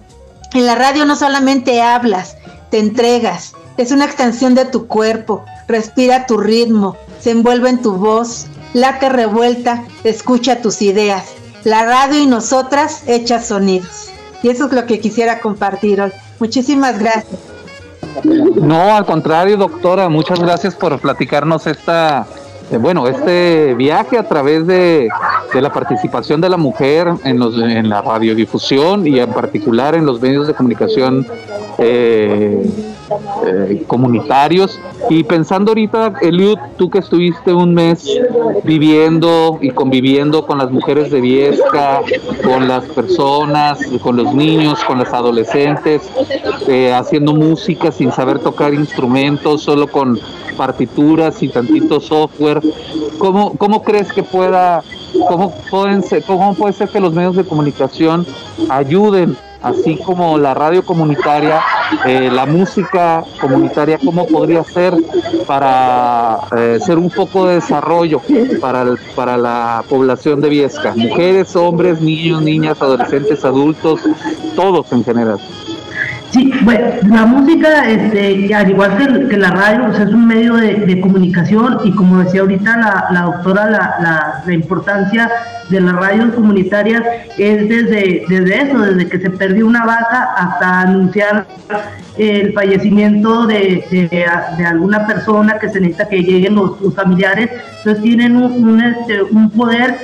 [0.53, 2.37] En la radio no solamente hablas,
[2.69, 7.93] te entregas, es una extensión de tu cuerpo, respira tu ritmo, se envuelve en tu
[7.93, 11.33] voz, late revuelta, escucha tus ideas.
[11.63, 14.09] La radio y nosotras hechas sonidos.
[14.43, 16.11] Y eso es lo que quisiera compartir hoy.
[16.39, 17.39] Muchísimas gracias.
[18.55, 22.25] No, al contrario, doctora, muchas gracias por platicarnos esta,
[22.71, 25.07] eh, bueno, este viaje a través de,
[25.53, 30.19] la participación de la mujer en, los, en la radiodifusión y en particular en los
[30.19, 31.27] medios de comunicación
[31.77, 32.69] eh,
[33.45, 38.07] eh, comunitarios Y pensando ahorita, Eliud, tú que estuviste un mes
[38.63, 42.01] viviendo y conviviendo con las mujeres de Viesca,
[42.43, 46.09] con las personas, con los niños, con las adolescentes,
[46.67, 50.19] eh, haciendo música sin saber tocar instrumentos, solo con
[50.55, 52.61] partituras y tantito software,
[53.17, 54.83] ¿cómo, cómo crees que pueda,
[55.27, 58.25] cómo, pueden ser, cómo puede ser que los medios de comunicación
[58.69, 61.61] ayuden así como la radio comunitaria,
[62.05, 64.95] eh, la música comunitaria, cómo podría ser
[65.45, 68.21] para eh, ser un poco de desarrollo
[68.59, 74.01] para, para la población de Viesca, mujeres, hombres, niños, niñas, adolescentes, adultos,
[74.55, 75.39] todos en general.
[76.31, 81.01] Sí, bueno, la música, este, al igual que, la radio, pues, es un medio de,
[81.01, 85.29] comunicación y como decía ahorita la, doctora, la, la, importancia
[85.69, 87.03] de las radios comunitarias
[87.37, 91.47] es desde, desde eso, desde que se perdió una vaca hasta anunciar
[92.17, 97.49] el fallecimiento de, de, alguna persona que se necesita que lleguen los, familiares.
[97.79, 99.97] Entonces tienen un, este, un poder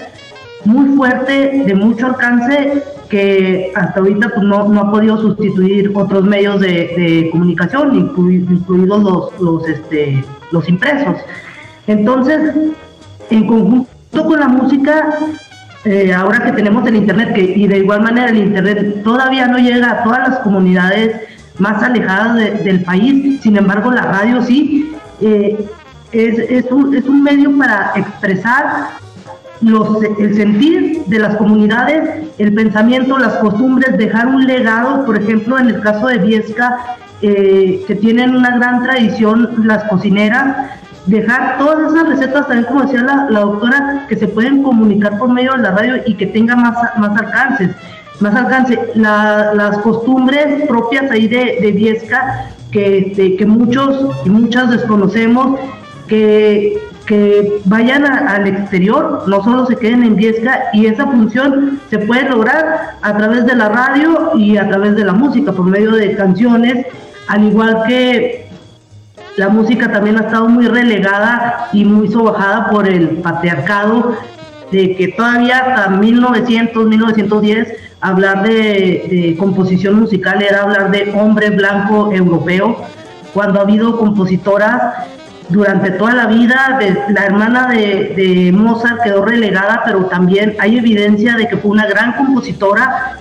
[0.66, 6.24] muy fuerte, de mucho alcance que hasta ahorita pues, no, no ha podido sustituir otros
[6.24, 11.16] medios de, comunicación, incluidos los, los, este, los impresos.
[11.88, 12.54] Entonces,
[13.30, 15.20] en conjunto con la música,
[15.86, 19.92] eh, ahora que tenemos el Internet, y de igual manera el Internet todavía no llega
[19.92, 21.22] a todas las comunidades
[21.60, 24.92] más alejadas del país, sin embargo la radio sí,
[25.22, 25.66] eh,
[26.12, 28.90] es, es, un, es un medio para expresar
[29.62, 35.58] los, el sentir de las comunidades, el pensamiento, las costumbres, dejar un legado, por ejemplo,
[35.58, 40.72] en el caso de Viesca, eh, que tienen una gran tradición las cocineras,
[41.08, 45.54] dejar todas esas recetas también, como decía la, doctora, que se pueden comunicar por medio
[45.54, 47.72] de la radio y que tenga más, más alcances,
[48.20, 48.78] más alcance.
[48.96, 55.60] las costumbres propias ahí de, de Viesca, que, que muchos y muchas desconocemos,
[56.08, 62.00] que que vayan al exterior, no solo se queden en Viesca, y esa función se
[62.00, 65.94] puede lograr a través de la radio y a través de la música, por medio
[65.94, 66.86] de canciones,
[67.30, 68.50] al igual que
[69.38, 74.18] la música también ha estado muy relegada y muy sobajada por el patriarcado,
[74.72, 81.52] de que todavía hasta 1900, 1910, hablar de, de composición musical era hablar de hombre
[81.52, 82.84] blanco europeo,
[83.34, 85.08] cuando ha habido compositoras
[85.50, 86.78] durante toda la vida.
[86.80, 91.86] De, la hermana de, Mozart quedó relegada, pero también hay evidencia de que fue una
[91.86, 93.18] gran compositora.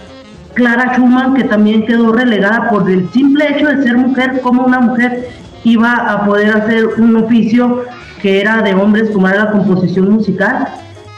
[0.54, 4.80] Clara Schumann, que también quedó relegada por el simple hecho de ser mujer, como una
[4.80, 5.28] mujer
[5.64, 7.84] iba a poder hacer un oficio
[8.22, 10.66] que era de hombres, como era la composición musical.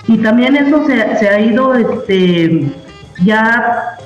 [0.09, 2.73] Y también eso se, ha ido este,
[3.23, 3.97] ya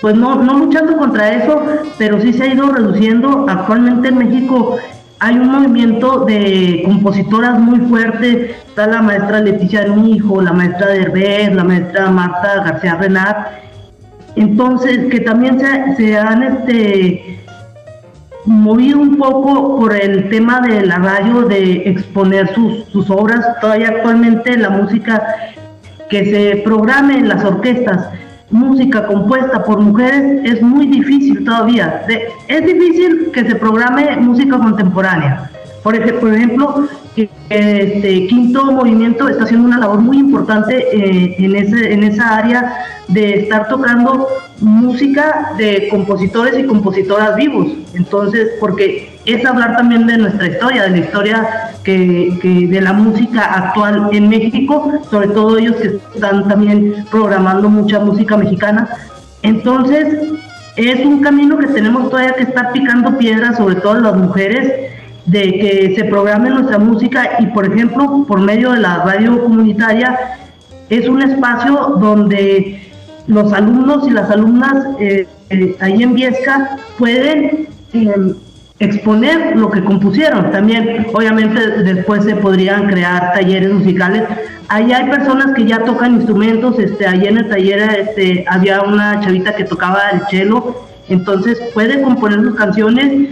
[0.00, 1.62] pues no, no luchando contra eso,
[1.98, 3.44] pero sí se ha ido reduciendo.
[3.48, 4.78] Actualmente en México
[5.24, 11.54] hay un movimiento de compositoras muy fuerte, está la maestra Leticia Mijo, la maestra Derbez,
[11.54, 13.46] la maestra Marta García Renat,
[14.34, 15.60] entonces que también
[15.96, 17.38] se, han este,
[18.46, 23.90] movido un poco por el tema de la radio, de exponer sus, sus obras, todavía
[23.90, 25.22] actualmente la música
[26.10, 28.08] que se programe en las orquestas
[28.52, 32.04] música compuesta por mujeres es muy difícil todavía.
[32.48, 35.50] es difícil que se programe música contemporánea.
[35.82, 42.04] Por, ejemplo, este quinto movimiento está haciendo una labor muy importante eh, en, ese, en
[42.04, 42.74] esa área
[43.08, 44.28] de estar tocando
[44.60, 47.68] música de compositores y compositoras vivos.
[47.94, 51.48] Entonces, porque es hablar también de nuestra historia, de la historia
[51.84, 57.98] que, de la música actual en México, sobre todo ellos que están también programando mucha
[57.98, 58.88] música mexicana.
[59.42, 60.32] Entonces,
[60.76, 64.72] es un camino que tenemos todavía que estar picando piedras, sobre todo las mujeres,
[65.26, 70.38] de que se programe nuestra música y, por ejemplo, por medio de la radio comunitaria,
[70.90, 72.92] es un espacio donde
[73.26, 78.34] los alumnos y las alumnas eh, eh, ahí en Viesca pueden em,
[78.78, 80.50] exponer lo que compusieron.
[80.50, 84.24] También, obviamente, después se podrían crear talleres musicales.
[84.68, 86.78] Ahí hay personas que ya tocan instrumentos.
[86.78, 90.74] Este, en el taller este, había una chavita que tocaba el cello.
[91.08, 93.30] Entonces puede componer sus canciones,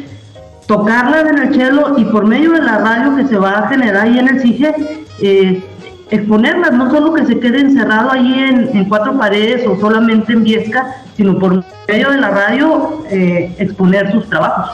[0.70, 4.06] tocarlas en el cello y por medio de la radio que se va a generar
[4.06, 4.72] ahí en el CIGE,
[5.20, 5.64] eh,
[6.10, 10.94] exponerlas, no solo que se quede encerrado ahí en, cuatro paredes o solamente en Viesca,
[11.16, 14.70] sino por medio de la radio eh, exponer sus trabajos.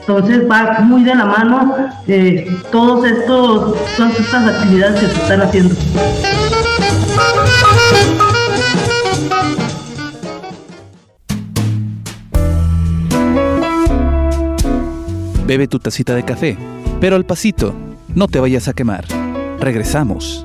[0.00, 1.74] Entonces va muy de la mano
[2.08, 5.74] eh, todos estos, todas estas actividades que se están haciendo.
[15.46, 16.58] Bebe tu tacita de café,
[17.00, 17.72] pero al pasito,
[18.16, 19.04] no te vayas a quemar.
[19.60, 20.44] Regresamos.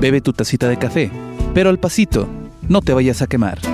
[0.00, 1.12] Bebe tu tacita de café,
[1.54, 2.26] pero al pasito,
[2.68, 3.73] no te vayas a quemar.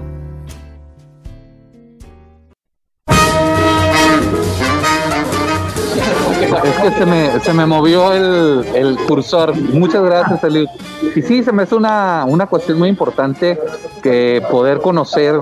[6.41, 9.55] Es que se me, se me movió el, el cursor.
[9.55, 10.67] Muchas gracias, Eliud.
[11.15, 13.59] Y sí, se me hace una, una cuestión muy importante
[14.01, 15.39] que poder conocer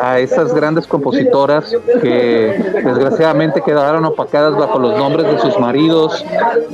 [0.00, 6.24] a esas grandes compositoras que desgraciadamente quedaron opacadas bajo los nombres de sus maridos,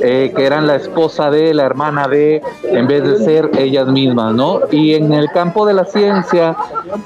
[0.01, 4.35] eh, que eran la esposa de, la hermana de, en vez de ser ellas mismas,
[4.35, 4.61] ¿no?
[4.71, 6.57] Y en el campo de la ciencia,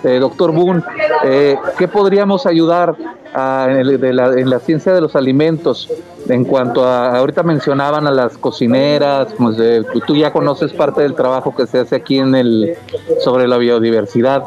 [0.02, 0.82] eh, doctor Boone,
[1.24, 2.96] eh, ¿qué podríamos ayudar
[3.34, 5.90] en, la, ciencia de los alimentos,
[6.28, 9.56] en cuanto a, ahorita mencionaban a las cocineras, pues,
[10.06, 12.76] tú ya conoces parte del trabajo que se hace aquí en el
[13.20, 14.44] sobre la biodiversidad,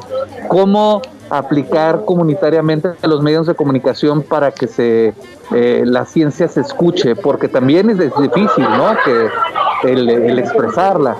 [0.47, 5.13] ¿cómo aplicar comunitariamente a los medios de comunicación para que se
[5.53, 7.15] eh, la ciencia se escuche?
[7.15, 8.95] Porque también es, difícil, ¿no?
[9.03, 11.17] Que el, expresarla.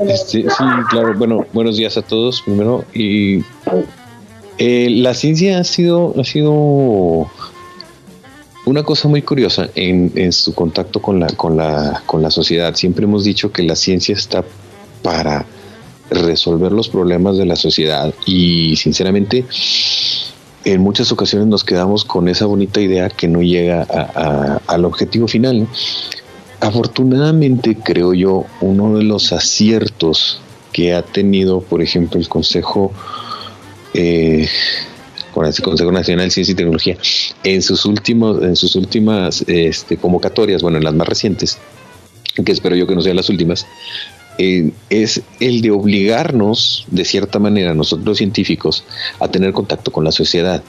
[0.00, 1.14] Este, sí, claro.
[1.16, 3.44] Bueno, buenos días a todos primero y
[4.62, 7.30] eh, la ciencia ha sido, ha sido
[8.66, 12.74] una cosa muy curiosa en, su contacto con la, con, la, con la sociedad.
[12.74, 14.44] Siempre hemos dicho que la ciencia está
[15.02, 15.46] para
[16.10, 19.46] resolver los problemas de la sociedad y sinceramente
[20.66, 23.86] en muchas ocasiones nos quedamos con esa bonita idea que no llega
[24.66, 25.66] al objetivo final.
[26.60, 30.38] Afortunadamente creo yo uno de los aciertos
[30.70, 32.92] que ha tenido por ejemplo el Consejo
[33.94, 34.48] eh,
[35.32, 36.96] con el Consejo Nacional de Ciencia y Tecnología
[37.44, 41.58] en sus últimos, en sus últimas este, convocatorias, bueno, en las más recientes,
[42.44, 43.66] que espero yo que no sean las últimas,
[44.38, 48.84] eh, es el de obligarnos, de cierta manera, nosotros científicos,
[49.18, 50.62] a tener contacto con la sociedad.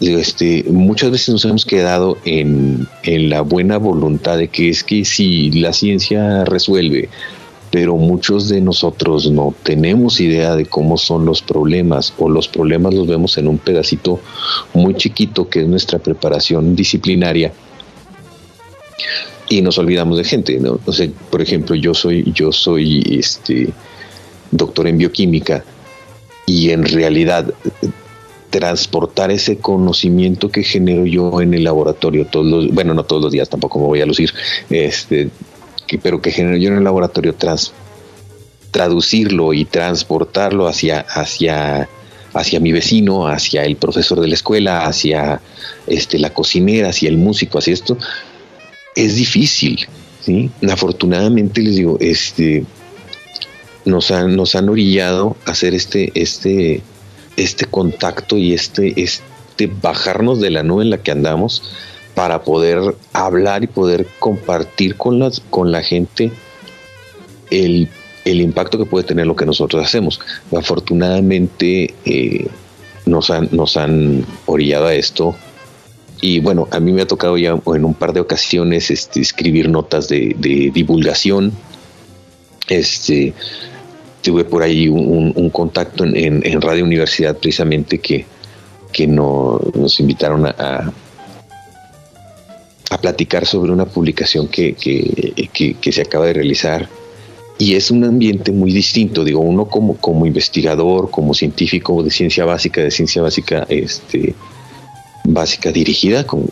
[0.00, 5.52] Este, muchas veces nos hemos quedado en la buena voluntad de que es que si
[5.52, 7.08] la ciencia resuelve,
[7.74, 12.94] pero muchos de nosotros no tenemos idea de cómo son los problemas o los problemas
[12.94, 14.20] los vemos en un pedacito
[14.74, 17.52] muy chiquito que es nuestra preparación disciplinaria
[19.48, 20.78] y nos olvidamos de gente, ¿no?
[21.32, 23.70] por ejemplo, yo soy yo soy este
[24.52, 25.64] doctor en bioquímica
[26.46, 27.52] y en realidad
[28.50, 33.32] transportar ese conocimiento que genero yo en el laboratorio todos los, bueno, no todos los
[33.32, 34.32] días, tampoco me voy a lucir,
[34.70, 35.30] este,
[35.98, 37.72] pero que genero yo en el laboratorio tras
[38.70, 41.88] traducirlo y transportarlo hacia, hacia,
[42.32, 45.40] hacia mi vecino, hacia el profesor de la escuela, hacia
[45.86, 47.96] este, la cocinera, hacia el músico, hacia esto,
[48.96, 49.86] es difícil.
[50.68, 52.64] Afortunadamente les digo, este,
[53.84, 56.82] nos han, nos han orillado a hacer este, este,
[57.36, 61.62] este contacto y este, este bajarnos de la nube en la que andamos
[62.14, 66.30] para poder hablar y poder compartir con, las, con la gente
[67.50, 67.88] el,
[68.24, 70.20] impacto que puede tener lo que nosotros hacemos.
[70.56, 72.46] Afortunadamente eh,
[73.06, 75.34] nos, han, nos han orillado a esto
[76.20, 79.68] y bueno, a mí me ha tocado ya en un par de ocasiones este, escribir
[79.68, 80.34] notas de,
[80.72, 81.52] divulgación.
[82.68, 83.34] Este,
[84.22, 88.24] tuve por ahí un, contacto en, Radio Universidad precisamente que,
[88.90, 90.92] que nos invitaron a,
[92.94, 94.76] a platicar sobre una publicación que,
[95.82, 96.88] se acaba de realizar
[97.58, 102.44] y es un ambiente muy distinto, digo, uno como, como investigador, como científico de ciencia
[102.44, 104.34] básica, de ciencia básica, este,
[105.24, 106.48] básica dirigida, con,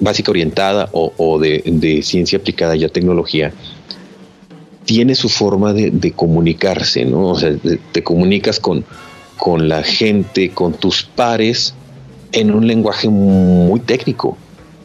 [0.00, 3.52] básica orientada o, de, ciencia aplicada ya tecnología,
[4.84, 7.28] tiene su forma de, comunicarse, ¿no?
[7.28, 7.52] O sea,
[7.92, 8.84] te comunicas con,
[9.36, 11.74] con la gente, con tus pares,
[12.32, 14.36] en un lenguaje muy técnico,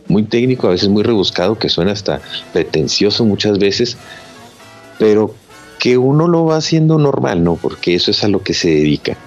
[0.08, 2.22] muy técnico, a veces muy rebuscado, que suena hasta
[2.54, 3.98] pretencioso muchas veces,
[5.00, 5.34] pero
[5.80, 7.56] que uno lo va haciendo normal, ¿no?
[7.56, 9.18] Porque eso es a lo que se dedica.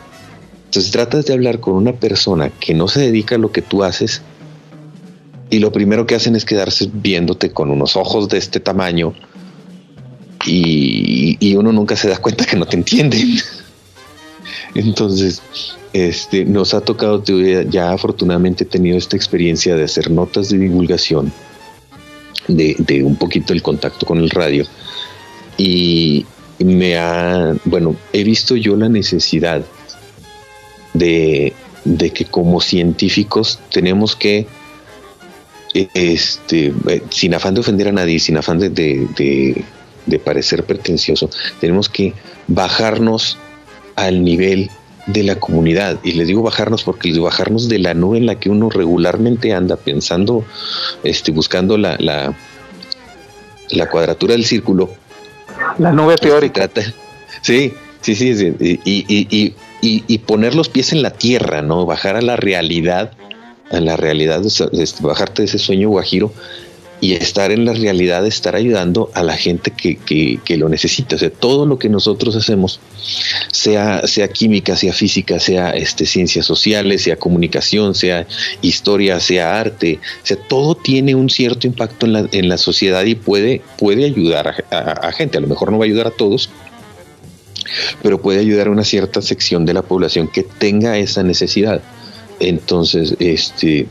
[0.67, 3.85] Entonces tratas de hablar con una persona que no se dedica a lo que tú
[3.85, 4.23] haces
[5.51, 9.15] y lo primero que hacen es quedarse viéndote con unos ojos de este tamaño
[10.47, 13.39] y, uno nunca se da cuenta que no te entienden.
[14.75, 15.43] Entonces,
[15.93, 17.23] este, nos ha tocado,
[17.71, 21.33] ya afortunadamente he tenido esta experiencia de hacer notas de divulgación,
[22.47, 24.67] de, un poquito el contacto con el radio.
[25.57, 26.27] Y
[26.59, 29.65] me ha, bueno, he visto yo la necesidad
[30.95, 31.55] de,
[32.15, 34.47] que como científicos tenemos que
[35.75, 39.65] este, eh, sin afán de ofender a nadie, sin afán de,
[40.25, 41.31] parecer pretencioso,
[41.61, 42.15] tenemos que
[42.47, 43.39] bajarnos
[43.99, 44.71] al nivel
[45.07, 45.99] de la comunidad.
[46.03, 49.53] Y les digo bajarnos porque les bajarnos de la nube en la que uno regularmente
[49.53, 50.45] anda pensando,
[51.03, 52.35] este, buscando la, la,
[53.71, 54.91] la cuadratura del círculo.
[55.79, 56.71] La nube teórica.
[57.43, 58.55] Sí, sí, sí, sí.
[58.61, 61.87] Y, y, y, y, poner los pies en la tierra, ¿no?
[61.87, 63.13] Bajar a la realidad
[63.71, 64.43] en la realidad,
[65.01, 66.33] bajarte de ese sueño guajiro
[67.01, 71.17] y estar en la realidad, estar ayudando a la gente que, lo necesita.
[71.17, 72.81] O sea, todo lo que nosotros hacemos,
[73.53, 78.27] sea, sea química, sea física, sea este, ciencias sociales, sea comunicación, sea
[78.63, 83.15] historia, sea arte, sea, todo tiene un cierto impacto en la, en la sociedad y
[83.15, 85.39] puede, puede ayudar a gente.
[85.39, 86.51] A lo mejor no va a ayudar a todos,
[88.03, 91.81] pero puede ayudar a una cierta sección de la población que tenga esa necesidad.
[92.41, 93.87] Entonces, este,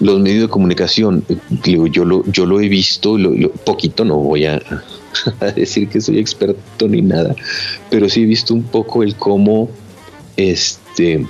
[0.00, 1.24] los medios de comunicación,
[1.64, 3.16] yo lo, yo lo he visto,
[3.64, 4.60] poquito, no voy a,
[5.56, 7.34] decir que soy experto ni nada,
[7.90, 9.68] pero sí he visto un poco el cómo
[10.36, 11.26] este,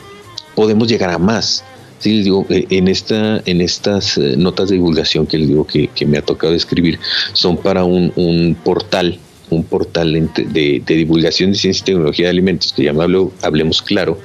[0.55, 1.65] podemos llegar a más.
[1.99, 5.91] Sí, digo, eh, en, esta, en estas eh, notas de divulgación que les digo que,
[6.07, 7.01] me ha tocado escribir,
[7.33, 9.19] son para un, portal,
[9.51, 13.07] un portal de, divulgación de ciencia y tecnología de alimentos que llama
[13.43, 14.19] Hablemos Claro,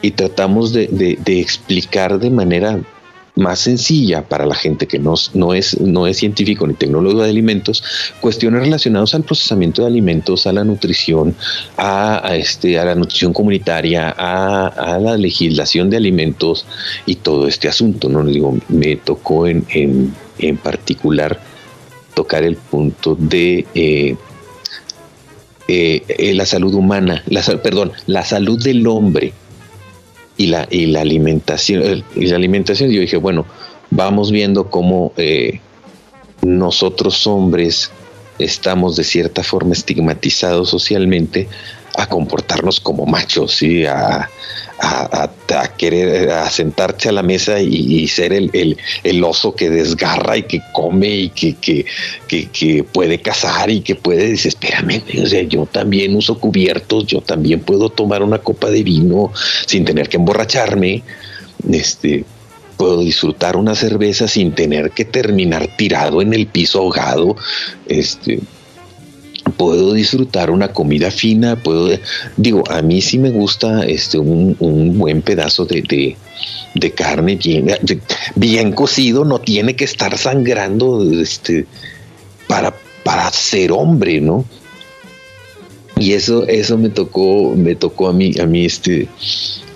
[0.00, 2.80] y tratamos de, explicar de manera
[3.38, 7.30] más sencilla para la gente que no, no, es, no es científico ni tecnólogo de
[7.30, 7.84] alimentos,
[8.20, 11.36] cuestiones relacionadas al procesamiento de alimentos, a la nutrición,
[11.76, 16.66] a, este, a la nutrición comunitaria, a, la legislación de alimentos
[17.06, 18.08] y todo este asunto.
[18.08, 18.24] ¿no?
[18.24, 21.40] Digo, me tocó en, en, particular
[22.14, 24.16] tocar el punto de eh,
[25.68, 29.32] eh, eh, la salud humana, la, perdón, la salud del hombre
[30.38, 32.04] y la, y la alimentación.
[32.16, 33.44] Y la alimentación, yo dije, bueno,
[33.90, 35.60] vamos viendo cómo eh,
[36.40, 37.90] nosotros hombres
[38.38, 41.48] estamos de cierta forma estigmatizados socialmente
[41.98, 44.30] a comportarnos como machos, y a,
[45.76, 51.08] querer a sentarse a la mesa y, ser el, oso que desgarra y que come
[51.08, 57.06] y que, puede cazar y que puede decir, espérame, o sea, yo también uso cubiertos,
[57.06, 59.32] yo también puedo tomar una copa de vino
[59.66, 61.02] sin tener que emborracharme,
[61.68, 62.24] este,
[62.76, 67.36] puedo disfrutar una cerveza sin tener que terminar tirado en el piso ahogado,
[67.88, 68.38] este,
[69.52, 71.90] puedo disfrutar una comida fina, puedo,
[72.36, 76.16] digo, a mí sí me gusta este un, buen pedazo de,
[76.74, 77.68] de, carne bien,
[78.34, 81.66] bien cocido, no tiene que estar sangrando este,
[82.46, 82.74] para,
[83.04, 84.44] para ser hombre, ¿no?
[85.98, 89.08] Y eso, eso me tocó, me tocó a mí, a mí este,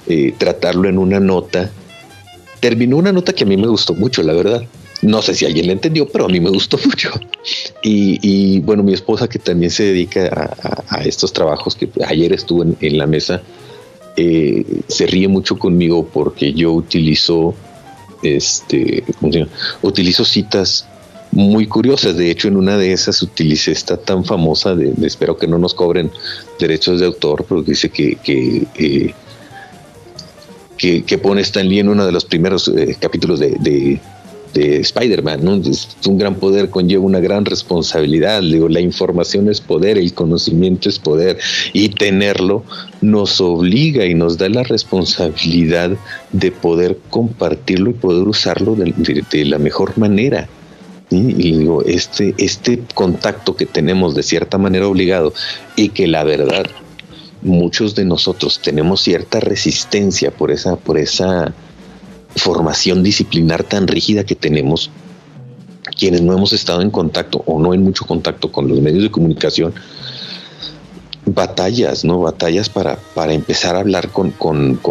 [0.06, 1.70] eh, tratarlo en una nota.
[2.60, 4.62] Terminó una nota que a mí me gustó mucho, la verdad.
[5.02, 7.10] No sé si alguien le entendió, pero a mí me gustó mucho.
[7.82, 10.54] Y, bueno, mi esposa que también se dedica
[10.88, 13.42] a, estos trabajos, que ayer estuvo en, la mesa,
[14.16, 17.54] eh, se ríe mucho conmigo porque yo utilizo,
[18.22, 19.02] este,
[19.82, 20.86] utilizo citas
[21.32, 22.16] muy curiosas.
[22.16, 25.74] De hecho, en una de esas utilicé esta tan famosa de, espero que no nos
[25.74, 26.12] cobren
[26.60, 29.14] derechos de autor, pero dice que, que eh,
[30.76, 34.00] que, pone Stan Lee en uno de los primeros eh, capítulos de
[34.54, 35.60] Spider-Man, ¿no?
[36.06, 38.42] un gran poder conlleva una gran responsabilidad.
[38.42, 41.38] Digo, la información es poder, el conocimiento es poder,
[41.72, 42.64] y tenerlo
[43.00, 45.92] nos obliga y nos da la responsabilidad
[46.32, 50.48] de poder compartirlo y poder usarlo de, la mejor manera.
[51.10, 55.34] Y digo, este, este contacto que tenemos de cierta manera obligado
[55.76, 56.66] y que la verdad
[57.42, 61.52] muchos de nosotros tenemos cierta resistencia por esa, por esa
[62.36, 64.90] formación disciplinar tan rígida que tenemos,
[65.96, 69.10] quienes no hemos estado en contacto o no en mucho contacto con los medios de
[69.10, 69.74] comunicación,
[71.24, 72.20] batallas, ¿no?
[72.20, 74.32] Batallas para, para empezar a hablar con,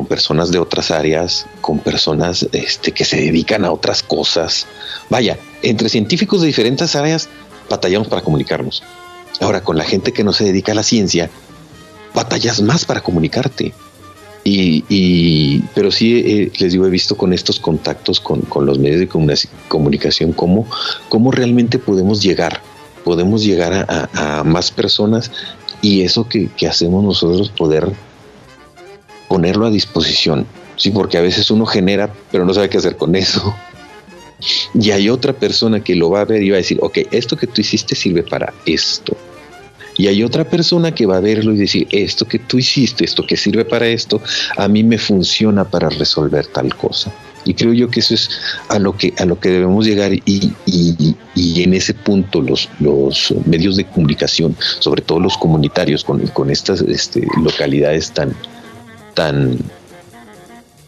[0.08, 4.66] personas de otras áreas, con personas este, que se dedican a otras cosas.
[5.10, 7.30] Vaya, entre científicos de diferentes áreas
[7.70, 8.84] batallamos para comunicarnos.
[9.40, 11.30] Ahora, con la gente que no se dedica a la ciencia,
[12.14, 13.74] batallas más para comunicarte.
[14.44, 19.08] Y, pero sí, eh, les digo, he visto con estos contactos con, los medios de
[19.68, 20.68] comunicación cómo,
[21.10, 22.62] cómo realmente podemos llegar,
[23.04, 25.32] podemos llegar a, más personas
[25.82, 27.92] y eso que, hacemos nosotros poder
[29.28, 33.16] ponerlo a disposición, sí, porque a veces uno genera, pero no sabe qué hacer con
[33.16, 33.56] eso.
[34.74, 37.38] Y hay otra persona que lo va a ver y va a decir, ok, esto
[37.38, 39.16] que tú hiciste sirve para esto.
[40.02, 43.24] Y hay otra persona que va a verlo y decir, esto que tú hiciste, esto
[43.24, 44.20] que sirve para esto,
[44.58, 47.14] a mí me funciona para resolver tal cosa.
[47.46, 48.32] Y creo yo que eso es
[48.70, 50.56] a lo que, a lo que debemos llegar y,
[51.36, 56.82] en ese punto los, los medios de comunicación, sobre todo los comunitarios con, con estas
[56.82, 58.34] este, localidades tan,
[59.14, 59.60] tan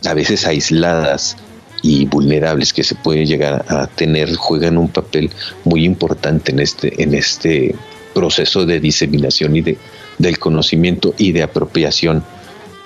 [0.07, 1.38] a veces aisladas
[1.84, 5.30] y vulnerables que se pueden llegar a tener, juegan un papel
[5.66, 7.76] muy importante en este, en este
[8.14, 9.78] proceso de diseminación y de,
[10.18, 12.24] del conocimiento y de apropiación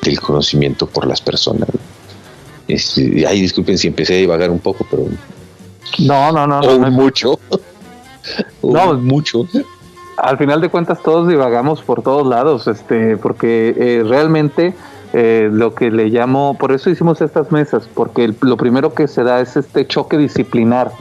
[0.02, 1.70] del conocimiento por las personas.
[2.68, 5.06] Este, ay, disculpen si empecé a divagar un poco, pero.
[6.00, 6.62] No, no, no.
[6.62, 7.40] no, mucho.
[8.64, 9.48] no, mucho.
[10.18, 14.74] Al final de cuentas, todos divagamos por todos lados, este, porque eh, realmente
[15.14, 19.24] eh, lo que le llamo, por eso hicimos estas mesas, porque lo primero que se
[19.24, 20.92] da es este choque disciplinar.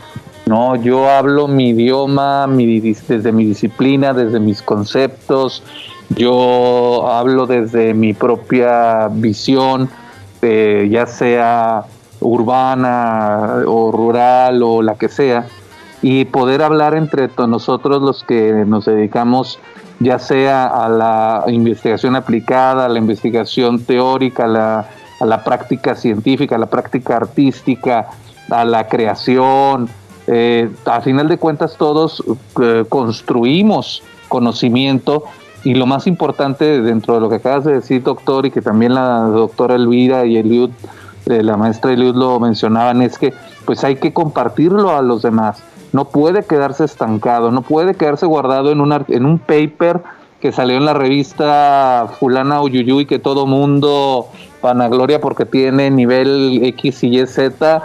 [0.46, 5.62] No, yo hablo mi idioma mi, desde mi disciplina, desde mis conceptos,
[6.10, 9.90] yo hablo desde mi propia visión
[10.88, 11.84] ya sea
[12.20, 15.46] urbana o rural o la que sea,
[16.02, 19.58] y poder hablar entre nosotros los que nos dedicamos
[19.98, 26.58] ya sea a la investigación aplicada, a la investigación teórica, a la, práctica científica, a
[26.58, 28.08] la práctica artística,
[28.50, 29.88] a la creación.
[30.26, 32.22] Eh, a final de cuentas todos
[32.60, 35.24] eh, construimos conocimiento
[35.62, 38.94] y lo más importante dentro de lo que acabas de decir, doctor, y que también
[38.94, 40.70] la doctora Elvira y Eliud,
[41.26, 43.32] eh, la maestra Eliud lo mencionaban, es que
[43.64, 45.62] pues hay que compartirlo a los demás.
[45.92, 50.02] No puede quedarse estancado, no puede quedarse guardado en, una, en un paper
[50.40, 54.28] que salió en la revista fulana y que todo mundo
[54.62, 57.82] vanagloria porque tiene nivel X y Y Z,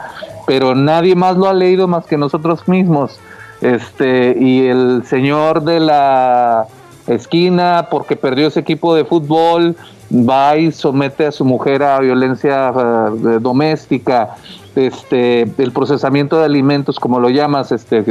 [0.51, 3.17] pero nadie más lo ha leído más que nosotros mismos.
[3.61, 6.65] Este, y el señor de la
[7.07, 9.77] esquina porque perdió ese equipo de fútbol,
[10.11, 14.35] va y somete a su mujer a violencia eh, doméstica,
[14.75, 18.03] este, el procesamiento de alimentos, como lo llamas, este,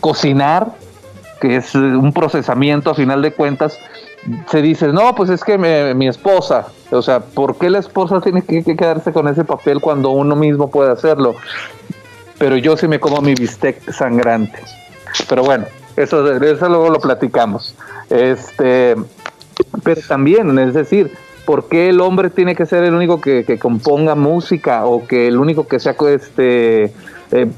[0.00, 0.72] cocinar,
[1.40, 3.78] que es un procesamiento a final de cuentas,
[4.50, 8.42] se dice, no, pues es que mi esposa, o sea, ¿por qué la esposa tiene
[8.42, 11.34] que, quedarse con ese papel cuando uno mismo puede hacerlo?
[12.38, 14.58] Pero yo sí me como mi bistec sangrante.
[15.28, 15.66] Pero bueno,
[15.96, 17.74] eso, eso luego lo platicamos.
[18.08, 18.96] Este,
[19.82, 21.12] pero también, es decir,
[21.44, 25.38] ¿por qué el hombre tiene que ser el único que, componga música o que el
[25.38, 26.92] único que sea este
[27.32, 27.48] eh,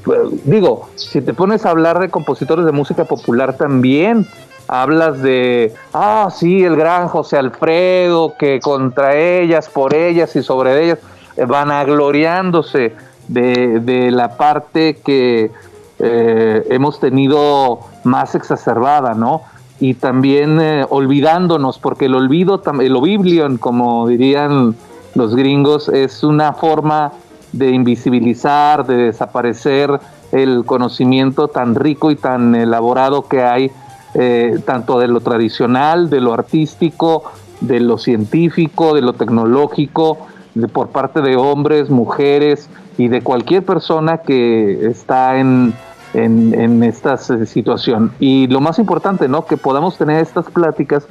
[0.43, 4.27] digo, si te pones a hablar de compositores de música popular también
[4.67, 10.83] hablas de, ah, sí, el gran José Alfredo, que contra ellas, por ellas y sobre
[10.83, 10.99] ellas,
[11.37, 12.95] eh, van agloriándose
[13.27, 15.51] de, de la parte que
[15.99, 19.41] eh, hemos tenido más exacerbada, ¿no?
[19.83, 24.75] y también eh, olvidándonos, porque el olvido, el oblivion, como dirían
[25.13, 27.11] los gringos, es una forma
[27.51, 29.99] de invisibilizar, de desaparecer
[30.31, 33.71] el conocimiento tan rico y tan elaborado que hay,
[34.13, 37.23] eh, tanto de lo tradicional, de lo artístico,
[37.61, 40.27] de lo científico, de lo tecnológico,
[40.71, 45.73] por parte de hombres, mujeres y de cualquier persona que está en
[46.13, 48.11] en, esta situación.
[48.19, 49.45] Y lo más importante, ¿no?
[49.45, 51.05] Que podamos tener estas pláticas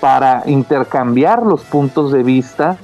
[0.00, 2.76] para intercambiar los puntos de vista,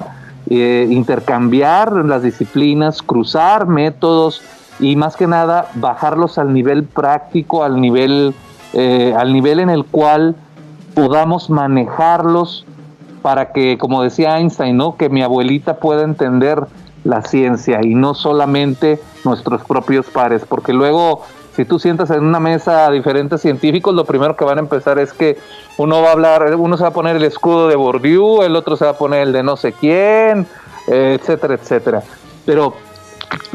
[0.49, 4.41] eh, intercambiar las disciplinas, cruzar métodos
[4.81, 8.35] y más que nada bajarlos al nivel práctico, al nivel,
[8.73, 10.37] eh, al nivel en el cual
[10.95, 12.65] podamos manejarlos
[13.23, 14.97] para que, como decía Einstein, ¿no?
[14.97, 16.65] que mi abuelita pueda entender
[17.05, 21.23] la ciencia y no solamente nuestros propios pares, porque luego
[21.59, 24.99] si tú sientas en una mesa a diferentes científicos, lo primero que van a empezar
[24.99, 25.39] es que
[25.77, 28.77] uno va a hablar, uno se va a poner el escudo de Bourdieu, el otro
[28.77, 30.47] se va a poner el de no sé quién,
[30.87, 32.03] etcétera, etcétera.
[32.47, 32.75] Pero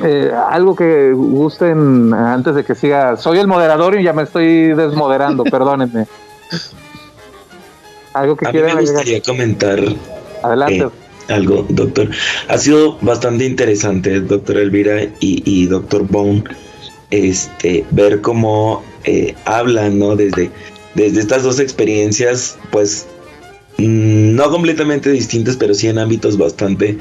[0.04, 4.74] eh, algo que gusten antes de que siga, soy el moderador y ya me estoy
[4.74, 6.08] desmoderando, perdónenme.
[8.14, 9.80] Algo que a mí me gustaría comentar.
[10.44, 10.84] Adelante.
[10.84, 12.10] Eh, algo, doctor.
[12.50, 16.44] Ha sido bastante interesante, doctor Elvira y, y doctor Bone
[17.14, 20.16] este, ver cómo eh, hablan, ¿no?
[20.16, 20.50] Desde,
[20.96, 23.06] desde estas dos experiencias, pues
[23.78, 26.98] mm, no completamente distintas, pero sí en ámbitos bastante,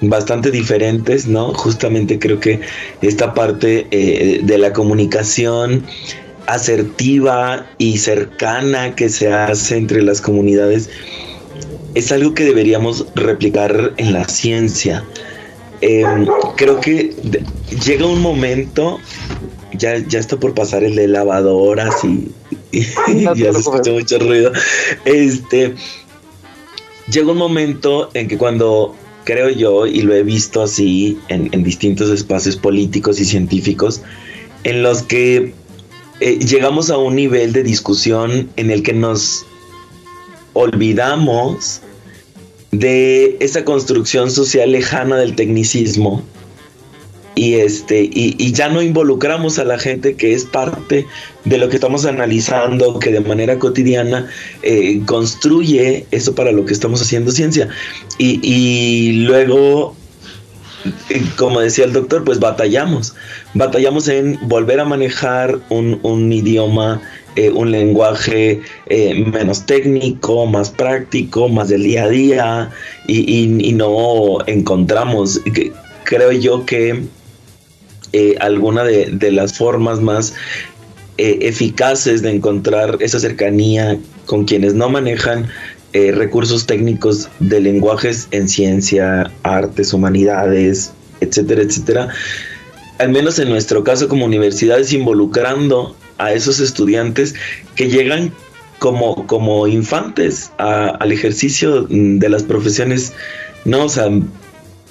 [0.00, 1.52] bastante diferentes, ¿no?
[1.54, 2.60] Justamente creo que
[3.02, 5.84] esta parte eh, de la comunicación
[6.46, 10.88] asertiva y cercana que se hace entre las comunidades
[11.94, 15.04] es algo que deberíamos replicar en la ciencia.
[15.80, 16.26] Em,
[16.56, 17.14] creo que
[17.84, 18.98] llega un momento,
[19.72, 22.32] ya, ya está por pasar el de lavadoras y,
[23.36, 24.52] ya se escucha mucho ruido.
[25.04, 25.74] Este,
[27.10, 28.94] llega un momento en que cuando
[29.28, 34.00] creo yo, y lo he visto así en, distintos espacios políticos y científicos,
[34.64, 35.52] en los que
[36.20, 39.44] eh, llegamos a un nivel de discusión en el que nos
[40.54, 41.82] olvidamos
[42.70, 46.22] de esa construcción social lejana del tecnicismo
[47.38, 51.06] y este y, ya no involucramos a la gente que es parte
[51.44, 54.28] de lo que estamos analizando que de manera cotidiana
[54.62, 57.68] eh, construye eso para lo que estamos haciendo ciencia.
[58.18, 59.94] Y, luego
[61.10, 63.14] eh, como decía el doctor pues batallamos.
[63.54, 67.00] Batallamos en volver a manejar un, idioma
[67.36, 68.60] eh, un lenguaje
[69.32, 72.70] menos técnico, más práctico, más del día a día
[73.06, 75.40] y, y no encontramos,
[76.02, 77.04] creo yo que
[78.12, 80.34] eh, alguna de, las formas más
[81.18, 85.48] eh, eficaces de encontrar esa cercanía con quienes no manejan
[85.92, 92.08] eh, recursos técnicos de lenguajes en ciencia, artes, humanidades, etcétera, etcétera.
[92.98, 97.34] Al menos en nuestro caso como universidades, involucrando a esos estudiantes
[97.76, 98.32] que llegan
[98.78, 103.12] como, como infantes al ejercicio de las profesiones,
[103.64, 103.84] ¿no?
[103.84, 104.08] O sea,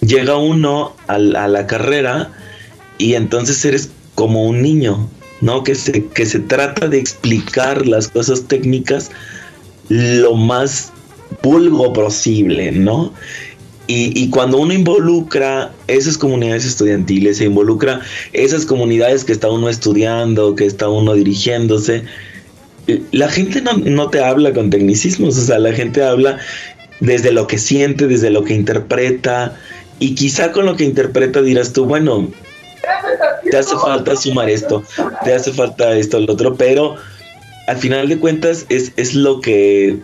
[0.02, 2.32] llega uno a la carrera
[2.98, 5.10] y entonces eres como un niño,
[5.42, 5.64] ¿no?
[5.64, 9.12] Que se, que se trata de explicar las cosas técnicas
[9.90, 10.92] lo más
[11.44, 13.14] vulgo posible, ¿no?
[13.90, 18.02] Y, cuando uno involucra esas comunidades estudiantiles, se involucra
[18.34, 22.04] esas comunidades que está uno estudiando, que está uno dirigiéndose,
[23.14, 26.38] la gente no, no te habla con tecnicismos, o sea, la gente habla
[27.00, 29.56] desde lo que siente, desde lo que interpreta,
[30.00, 32.30] y quizá con lo que interpreta dirás tú, bueno,
[33.50, 34.84] te hace falta sumar esto,
[35.24, 36.96] te hace falta esto, lo otro, pero
[37.68, 39.98] al final de cuentas es, es lo que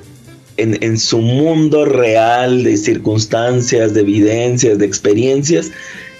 [0.58, 5.72] en, su mundo real de circunstancias, de evidencias, de experiencias,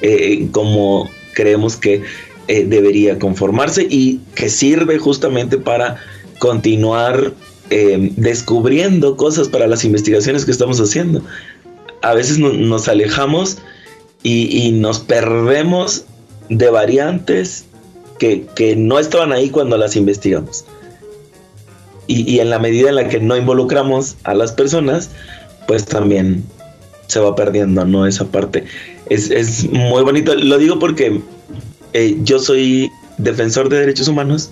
[0.02, 2.02] eh, como creemos que
[2.48, 5.98] eh, debería conformarse y que sirve justamente para
[6.40, 7.34] continuar
[7.70, 11.22] eh, descubriendo cosas para las investigaciones que estamos haciendo.
[12.02, 13.60] A veces nos alejamos
[14.26, 16.06] y nos perdemos
[16.50, 17.66] de variantes
[18.20, 20.66] que, no estaban ahí cuando las investigamos.
[22.08, 25.10] Y, en la medida en la que no involucramos a las personas,
[25.68, 26.44] pues también
[27.08, 28.06] se va perdiendo, ¿no?
[28.06, 28.66] Esa parte.
[29.10, 30.36] Es, muy bonito.
[30.36, 31.22] Lo digo porque
[31.94, 34.52] eh, yo soy defensor de derechos humanos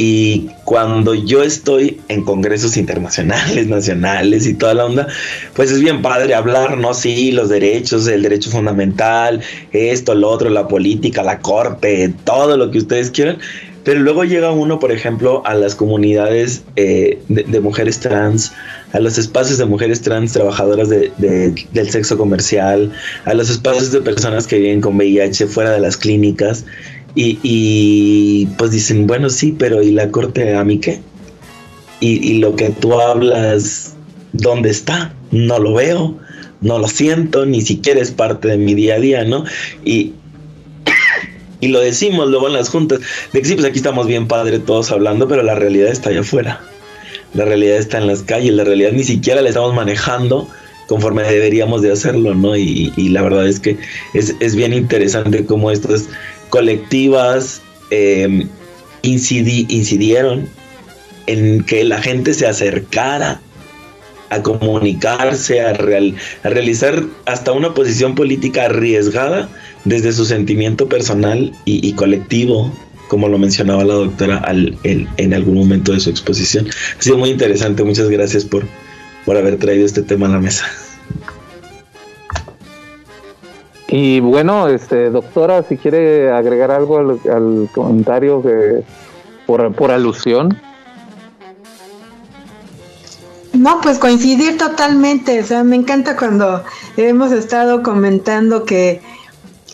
[0.00, 5.08] y cuando yo estoy en congresos internacionales, nacionales y toda la onda,
[5.54, 6.94] pues es bien padre hablar, ¿no?
[6.94, 9.40] Sí, los derechos, el derecho fundamental,
[9.72, 13.38] esto, lo otro, la política, la corte, todo lo que ustedes quieran.
[13.82, 18.52] Pero luego llega uno, por ejemplo, a las comunidades eh, de, mujeres trans,
[18.92, 22.92] a los espacios de mujeres trans trabajadoras del sexo comercial,
[23.24, 26.66] a los espacios de personas que viven con VIH fuera de las clínicas.
[27.20, 31.00] Y, pues dicen, bueno, sí, pero ¿y la corte a mí qué?
[31.98, 33.94] Y, lo que tú hablas,
[34.32, 35.12] ¿dónde está?
[35.32, 36.16] No lo veo,
[36.60, 39.44] no lo siento, ni siquiera es parte de mi día a día, ¿no?
[39.84, 40.12] Y,
[41.60, 43.00] y lo decimos luego en las juntas,
[43.32, 46.20] de que sí, pues aquí estamos bien padre todos hablando, pero la realidad está allá
[46.20, 46.60] afuera.
[47.34, 50.48] La realidad está en las calles, la realidad ni siquiera la estamos manejando
[50.86, 52.56] conforme deberíamos de hacerlo, ¿no?
[52.56, 53.76] Y, la verdad es que
[54.14, 56.08] es, es bien interesante cómo estas
[56.50, 58.48] colectivas em,
[59.02, 60.48] incidieron
[61.26, 63.40] en que la gente se acercara
[64.30, 69.48] a comunicarse, a, realizar hasta una posición política arriesgada
[69.84, 72.72] desde su sentimiento personal y, colectivo,
[73.08, 76.66] como lo mencionaba la doctora en algún momento de su exposición.
[76.98, 78.66] Ha sido muy interesante, muchas gracias por,
[79.24, 80.66] por haber traído este tema a la mesa.
[83.90, 88.84] Y bueno, este, doctora, si quiere agregar algo al, comentario que,
[89.46, 90.60] por, alusión.
[93.54, 95.40] No, pues coincidir totalmente.
[95.40, 96.62] O sea, me encanta cuando
[96.98, 99.00] hemos estado comentando que,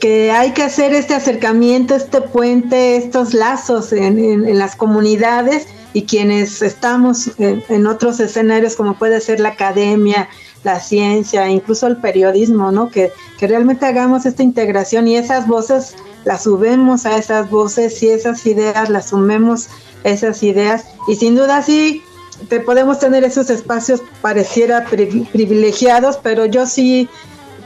[0.00, 6.02] que hay que hacer este acercamiento, este puente, estos lazos en, en, las comunidades y
[6.04, 10.28] quienes estamos en, en, otros escenarios como puede ser la academia,
[10.64, 12.90] la ciencia, incluso el periodismo, ¿no?
[12.90, 15.94] Que, que realmente hagamos esta integración y esas voces
[16.24, 19.68] las subemos a esas voces y esas ideas las sumemos
[20.04, 22.02] esas ideas y sin duda sí
[22.48, 27.08] te podemos tener esos espacios pareciera privilegiados, pero yo sí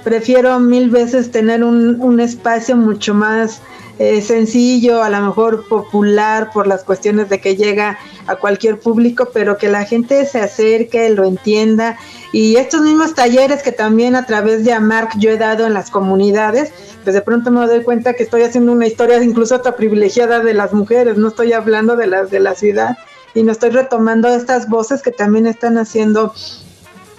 [0.04, 3.60] prefiero mil veces tener un, un espacio mucho más
[3.98, 9.30] eh, sencillo, a lo mejor popular por las cuestiones de que llega a cualquier público,
[9.32, 11.98] pero que la gente se acerque, lo entienda.
[12.32, 15.90] Y estos mismos talleres que también a través de AMARC yo he dado en las
[15.90, 16.72] comunidades,
[17.02, 20.54] pues de pronto me doy cuenta que estoy haciendo una historia incluso otra privilegiada de
[20.54, 22.96] las mujeres, no estoy hablando de las de la ciudad
[23.34, 26.34] y no estoy retomando estas voces que también están haciendo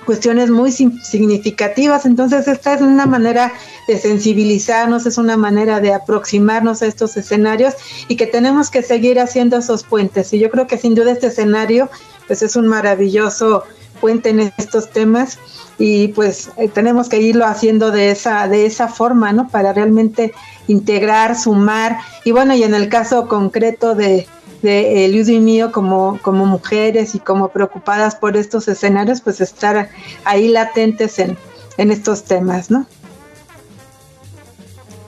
[0.05, 2.05] cuestiones muy significativas.
[2.05, 3.53] Entonces, esta es una manera
[3.87, 7.75] de sensibilizarnos, es una manera de aproximarnos a estos escenarios
[8.07, 10.33] y que tenemos que seguir haciendo esos puentes.
[10.33, 11.89] Y yo creo que sin duda este escenario,
[12.25, 13.65] pues es un maravilloso
[13.99, 15.37] puente en estos temas
[15.77, 19.47] y pues eh, tenemos que irlo haciendo de esa de esa forma, ¿no?
[19.49, 20.33] Para realmente
[20.67, 24.27] integrar, sumar y bueno, y en el caso concreto de
[24.61, 29.89] de eh, y mío como, como mujeres y como preocupadas por estos escenarios, pues estar
[30.25, 31.37] ahí latentes en,
[31.77, 32.85] en estos temas, ¿no?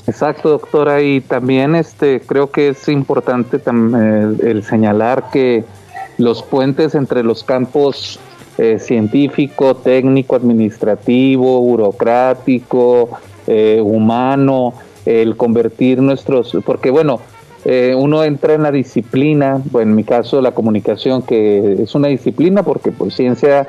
[0.08, 5.64] Exacto, doctora, y también este creo que es importante el, el, señalar que
[6.18, 8.20] los puentes entre los campos
[8.62, 13.10] eh, científico, técnico, administrativo, burocrático,
[13.48, 17.22] eh, humano, el convertir nuestros, porque bueno,
[17.66, 22.10] eh, uno entra en la disciplina, bueno, en mi caso la comunicación, que es una
[22.10, 23.68] disciplina porque pues ciencia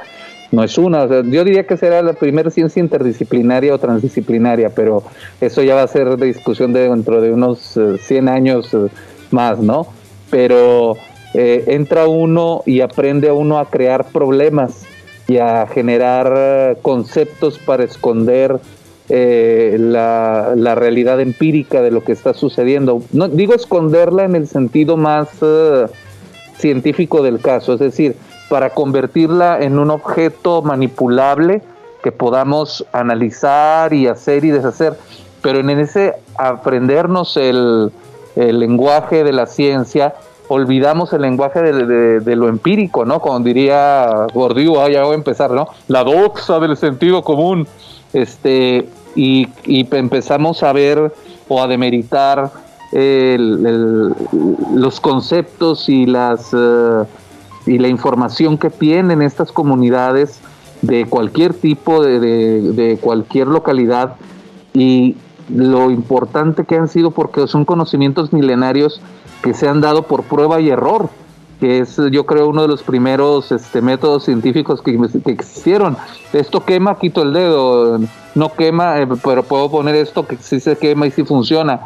[0.51, 5.05] no es una, yo diría que será la primera ciencia interdisciplinaria o transdisciplinaria, pero
[5.40, 8.88] eso ya va a ser de discusión de dentro de unos 100 eh, años eh,
[9.30, 9.86] más, ¿no?
[10.28, 10.99] Pero
[11.34, 14.84] entra uno y aprende uno a crear problemas
[15.28, 18.60] y a generar conceptos para esconder
[19.08, 23.02] eh, la, realidad empírica de lo que está sucediendo.
[23.12, 25.86] No digo esconderla en el sentido más eh,
[26.56, 28.16] científico del caso, es decir,
[28.48, 31.60] para convertirla en un objeto manipulable
[32.02, 34.94] que podamos analizar y hacer y deshacer,
[35.42, 37.92] pero en ese aprendernos el,
[38.34, 40.14] lenguaje de la ciencia,
[40.49, 43.20] olvidamos el lenguaje de, lo empírico, ¿no?
[43.20, 45.68] Como diría Gordillo, ah, ya voy a empezar, ¿no?
[45.88, 47.66] La doxa del sentido común.
[48.12, 51.12] Este, y, empezamos a ver
[51.49, 52.51] o a demeritar
[54.74, 57.05] los conceptos y las eh,
[57.64, 60.40] y la información que tienen estas comunidades
[60.82, 64.16] de cualquier tipo de, de, cualquier localidad
[64.74, 65.16] y
[65.49, 69.01] lo importante que han sido porque son conocimientos milenarios
[69.43, 71.09] que se han dado por prueba y error
[71.62, 75.97] que es yo creo uno de los primeros este, métodos científicos que, que existieron.
[76.32, 78.01] Esto quema, quito el dedo,
[78.34, 81.82] no quema, eh, pero puedo poner esto que sí se quema y sí funciona.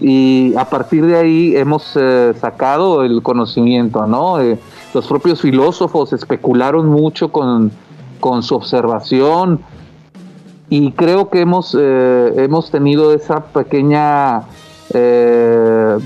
[0.00, 4.40] Y a partir de ahí hemos eh, sacado el conocimiento, ¿no?
[4.40, 4.56] Eh,
[4.94, 7.72] los propios filósofos especularon mucho con,
[8.20, 9.62] con su observación
[10.70, 14.44] y creo que hemos, hemos tenido esa pequeña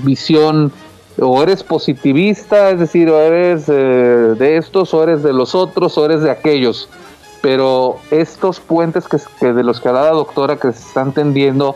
[0.03, 0.71] visión
[1.19, 5.97] o eres positivista, es decir, o eres eh, de estos, o eres de los otros,
[5.97, 6.89] o eres de aquellos.
[7.41, 11.75] Pero estos puentes que, de los que habla la doctora que se están tendiendo,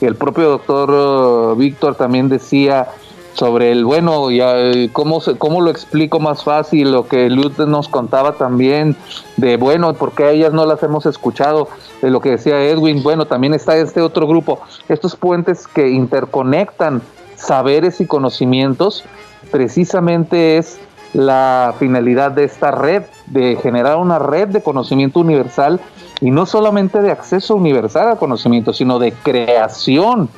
[0.00, 2.88] el propio doctor uh, Víctor también decía
[3.36, 6.90] sobre el, bueno, eh, ¿cómo, ¿cómo lo explico más fácil?
[6.90, 8.96] Lo que Luz nos contaba también,
[9.36, 11.68] de, bueno, ¿por qué a ellas no las hemos escuchado?
[12.00, 17.02] De lo que decía Edwin, bueno, también está este otro grupo, estos puentes que interconectan
[17.36, 19.04] saberes y conocimientos,
[19.50, 20.78] precisamente es
[21.12, 25.80] la finalidad de esta red, de generar una red de conocimiento universal
[26.22, 30.30] y no solamente de acceso universal al conocimiento, sino de creación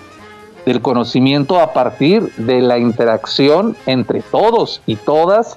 [0.69, 5.55] del conocimiento a partir de la interacción entre todos y todas.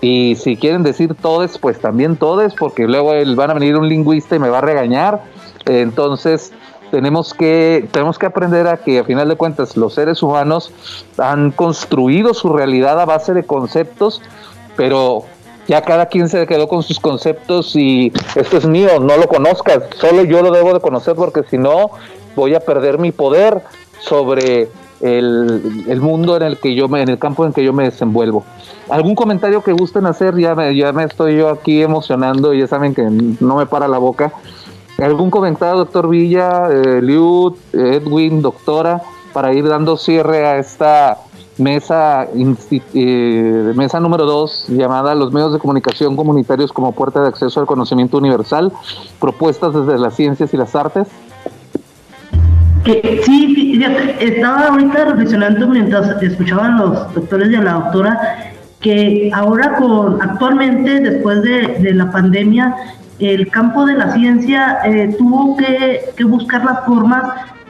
[0.00, 4.34] Y si quieren decir todes, pues también todes, porque luego van a venir un lingüista
[4.34, 5.22] y me va a regañar.
[5.66, 6.52] Entonces,
[6.90, 10.72] tenemos que, tenemos que aprender a que a final de cuentas los seres humanos
[11.16, 14.20] han construido su realidad a base de conceptos,
[14.76, 15.26] pero
[15.68, 19.84] ya cada quien se quedó con sus conceptos y esto es mío, no lo conozcas,
[19.96, 21.92] solo yo lo debo de conocer porque si no
[22.34, 23.62] voy a perder mi poder
[24.00, 24.68] sobre
[25.00, 28.44] el, mundo en el que yo me, en el campo en que yo me desenvuelvo.
[28.88, 30.36] ¿Algún comentario que gusten hacer?
[30.36, 33.98] Ya me, ya me estoy yo aquí emocionando ya saben que no me para la
[33.98, 34.32] boca.
[34.98, 39.00] ¿Algún comentario, doctor Villa, eh, Liud, Edwin, doctora,
[39.32, 41.18] para ir dando cierre a esta
[41.56, 47.60] mesa, eh, mesa número dos, llamada Los medios de comunicación comunitarios como puerta de acceso
[47.60, 48.72] al conocimiento universal,
[49.20, 51.08] propuestas desde las ciencias y las artes?
[52.84, 53.82] Sí,
[54.20, 61.00] estaba ahorita reflexionando mientras escuchaban los doctores y a la doctora que ahora con actualmente
[61.00, 62.74] después de, la pandemia
[63.18, 67.22] el campo de la ciencia eh, tuvo que, buscar las formas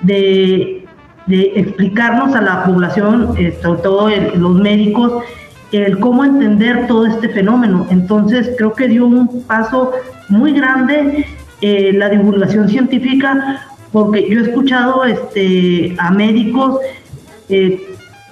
[0.03, 0.87] de,
[1.29, 5.25] explicarnos a la población, eh, sobre todo los médicos,
[5.71, 7.87] el cómo entender todo este fenómeno.
[7.91, 9.93] Entonces creo que dio un paso
[10.29, 11.27] muy grande
[11.61, 16.79] eh, la divulgación científica, porque yo he escuchado este, a médicos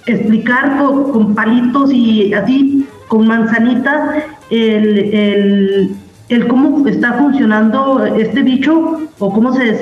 [0.07, 5.97] explicar con, palitos y así, con manzanitas, el,
[6.29, 9.79] el, cómo está funcionando este bicho o cómo se,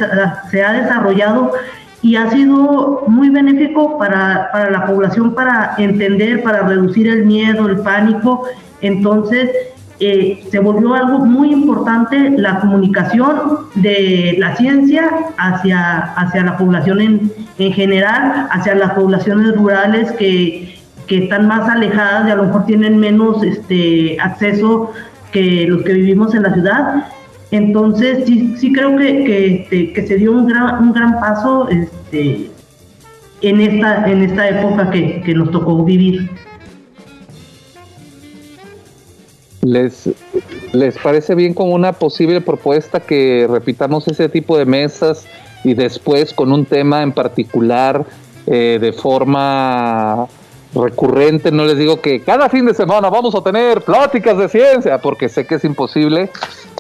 [0.51, 1.53] se ha desarrollado
[2.03, 7.66] y ha sido muy benéfico para, para, la población para entender, para reducir el miedo,
[7.66, 8.47] el pánico.
[8.81, 9.51] Entonces,
[9.99, 13.38] eh, se volvió algo muy importante la comunicación
[13.76, 20.78] de la ciencia hacia, hacia la población en, en general, hacia las poblaciones rurales que,
[21.07, 24.92] que, están más alejadas y a lo mejor tienen menos este, acceso
[25.32, 27.07] que los que vivimos en la ciudad.
[27.51, 31.68] Entonces, sí, sí creo que, que, este, que se dio un gran, un gran paso
[31.70, 32.51] este,
[33.40, 36.28] en, esta, en esta época que, que nos tocó vivir.
[39.66, 40.08] ¿Les,
[40.72, 45.26] ¿Les parece bien como una posible propuesta que repitamos ese tipo de mesas
[45.64, 48.04] y después con un tema en particular
[48.46, 50.28] eh, de forma
[50.72, 51.50] recurrente?
[51.50, 55.28] No les digo que cada fin de semana vamos a tener pláticas de ciencia, porque
[55.28, 56.30] sé que es imposible,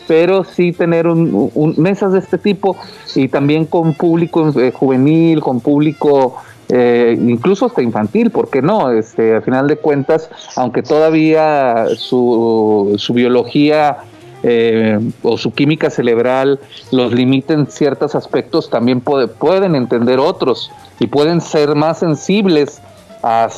[0.06, 2.76] pero sí tener un, mesas de este tipo
[3.16, 6.36] y también con público eh, juvenil, con público
[6.68, 8.90] eh, incluso hasta infantil, ¿por qué no?
[8.90, 13.98] Este, al final de cuentas, aunque todavía su, su biología
[14.42, 16.60] eh, o su química cerebral
[16.90, 22.80] los limiten ciertos aspectos, también pueden entender otros y pueden ser más sensibles
[23.22, 23.48] a,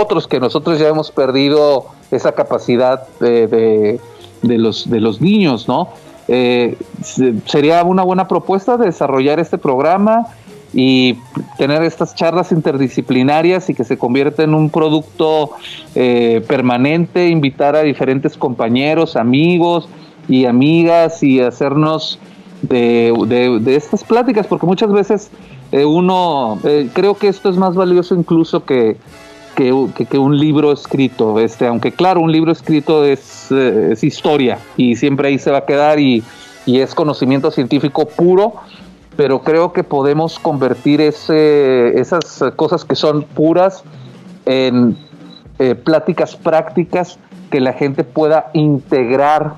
[0.00, 3.48] otros que nosotros ya hemos perdido esa capacidad de,
[4.42, 5.88] de, los, de los niños, ¿no?
[6.28, 6.76] Eh,
[7.46, 10.26] sería una buena propuesta desarrollar este programa
[10.78, 11.16] y
[11.56, 15.52] tener estas charlas interdisciplinarias y que se convierta en un producto
[15.94, 19.88] eh, permanente, invitar a diferentes compañeros, amigos
[20.28, 22.18] y amigas y hacernos
[22.60, 25.30] de, estas pláticas, porque muchas veces
[25.72, 28.98] eh, uno, eh, creo que esto es más valioso incluso que,
[29.54, 29.72] que,
[30.18, 35.38] un libro escrito, este, aunque claro, un libro escrito es, es historia y siempre ahí
[35.38, 36.22] se va a quedar y,
[36.66, 38.56] y es conocimiento científico puro,
[39.16, 43.82] pero creo que podemos convertir ese, esas cosas que son puras
[44.44, 44.96] en
[45.58, 47.18] eh, pláticas prácticas
[47.50, 49.54] que la gente pueda integrar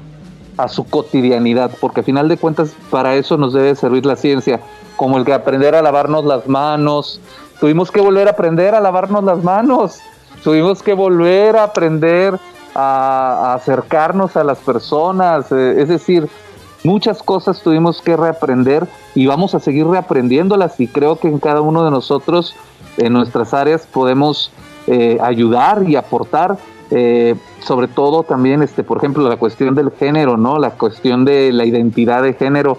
[0.56, 4.60] a su cotidianidad, porque a final de cuentas para eso nos debe servir la ciencia,
[4.96, 7.20] como el que aprender a lavarnos las manos,
[7.60, 10.00] tuvimos que volver a aprender a lavarnos las manos,
[10.42, 12.38] tuvimos que volver a aprender
[12.74, 16.28] a, acercarnos a las personas, eh, es decir,
[16.84, 21.60] muchas cosas tuvimos que reaprender y vamos a seguir reaprendiéndolas y creo que en cada
[21.60, 22.54] uno de nosotros,
[22.96, 24.50] en nuestras áreas, podemos
[24.86, 26.58] eh, ayudar y aportar.
[26.90, 30.58] Eh, sobre todo también, este, por ejemplo, la cuestión del género, ¿no?
[30.58, 32.78] La cuestión de la identidad de género,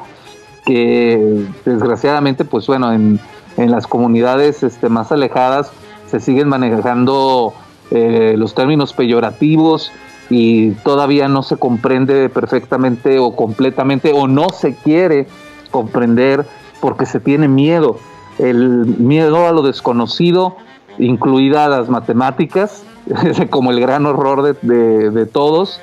[0.65, 3.19] que desgraciadamente, pues bueno, en,
[3.57, 5.71] en las comunidades este, más alejadas
[6.07, 7.53] se siguen manejando
[7.91, 9.91] eh, los términos peyorativos
[10.29, 15.27] y todavía no se comprende perfectamente o completamente o no se quiere
[15.71, 16.45] comprender
[16.79, 17.97] porque se tiene miedo.
[18.37, 20.55] El miedo a lo desconocido,
[20.97, 22.83] incluidas las matemáticas,
[23.49, 25.81] como el gran horror de, todos,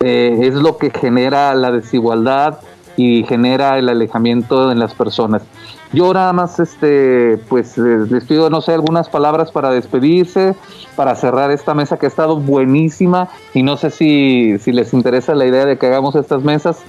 [0.00, 2.58] eh, es lo que genera la desigualdad
[2.96, 5.42] y genera el alejamiento en las personas.
[5.96, 10.54] Yo nada más, este, pues eh, les pido, no sé, algunas palabras para despedirse,
[10.94, 15.34] para cerrar esta mesa que ha estado buenísima y no sé si, si les interesa
[15.34, 16.82] la idea de que hagamos estas mesas,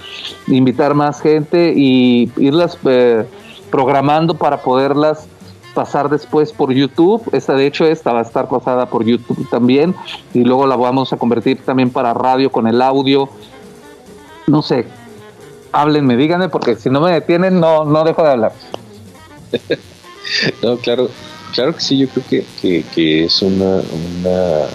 [0.48, 3.26] invitar más gente y irlas eh,
[3.72, 5.26] programando para poderlas
[5.74, 7.24] pasar después por YouTube.
[7.32, 9.96] Esta de hecho esta va a estar pasada por YouTube también
[10.34, 13.30] y luego la vamos a convertir también para radio con el audio.
[14.48, 14.86] No sé,
[15.72, 18.52] háblenme, díganme porque si no me detienen no, no dejo de hablar.
[20.64, 21.10] no, claro,
[21.54, 23.82] claro que sí, yo creo que, que, es una,
[24.20, 24.68] una,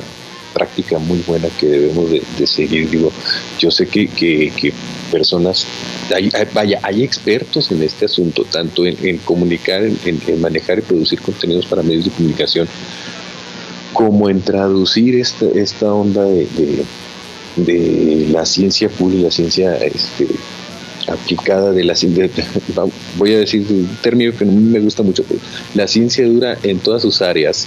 [0.53, 2.91] práctica muy buena que debemos de, seguir.
[2.91, 3.11] Digo,
[3.59, 4.73] yo sé que, que,
[5.11, 5.67] personas,
[6.15, 11.67] hay, vaya, hay expertos en este asunto, tanto en, comunicar, en, manejar y producir contenidos
[11.67, 12.69] para medios de comunicación,
[13.95, 16.85] como en traducir esta, esta onda de, de,
[17.57, 20.27] de la ciencia pura y la ciencia este,
[21.09, 22.29] aplicada de la ciencia,
[23.17, 25.41] voy a decir un término que no me gusta mucho, pero
[25.75, 27.67] la ciencia dura en todas sus áreas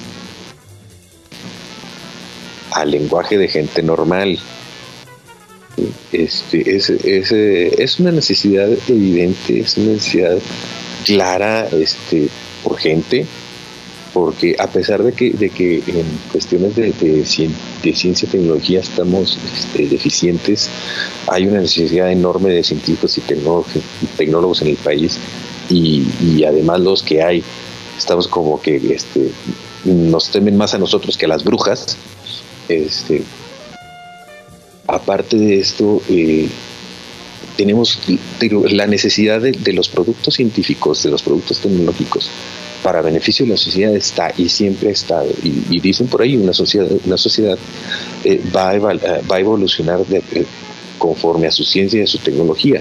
[2.71, 4.37] al lenguaje de gente normal.
[6.11, 10.37] Este, es, es, es una necesidad evidente, es una necesidad
[11.05, 12.29] clara, este,
[12.63, 13.25] urgente,
[14.15, 19.37] porque a pesar de que, de que en cuestiones de, de, ciencia y tecnología estamos
[19.53, 20.69] este, deficientes,
[21.27, 23.21] hay una necesidad enorme de científicos y
[24.15, 25.19] tecnólogos, en el país
[25.69, 27.43] y, además los que hay,
[27.97, 29.31] estamos como que este,
[29.83, 31.97] nos temen más a nosotros que a las brujas.
[32.69, 33.21] Este,
[34.87, 36.47] aparte de esto, eh,
[37.57, 37.99] tenemos
[38.71, 42.29] la necesidad de, los productos científicos, de los productos tecnológicos,
[42.85, 45.27] para beneficio de la sociedad está y siempre ha estado.
[45.41, 47.57] Y, dicen por ahí, una sociedad, una sociedad
[48.23, 50.45] eh, va, a va, a evolucionar eh,
[50.99, 52.79] conforme a su ciencia y a su tecnología.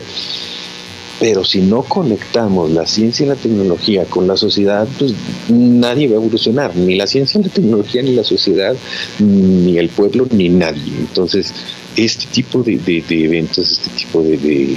[1.18, 5.14] Pero si no conectamos la ciencia y la tecnología con la sociedad, pues
[5.48, 8.76] nadie va a evolucionar, ni la ciencia, ni la tecnología, ni la sociedad,
[9.20, 10.92] ni el pueblo, ni nadie.
[10.98, 11.54] Entonces,
[11.96, 12.78] este tipo de,
[13.08, 14.76] eventos, este tipo de, de,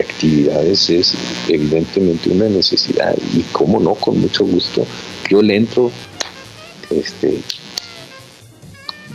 [0.00, 1.14] actividades es
[1.48, 4.86] evidentemente una necesidad y cómo no, con mucho gusto,
[5.28, 5.90] yo le entro
[6.90, 7.40] este,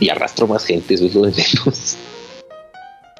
[0.00, 1.96] y arrastro más gente, eso es lo de menos.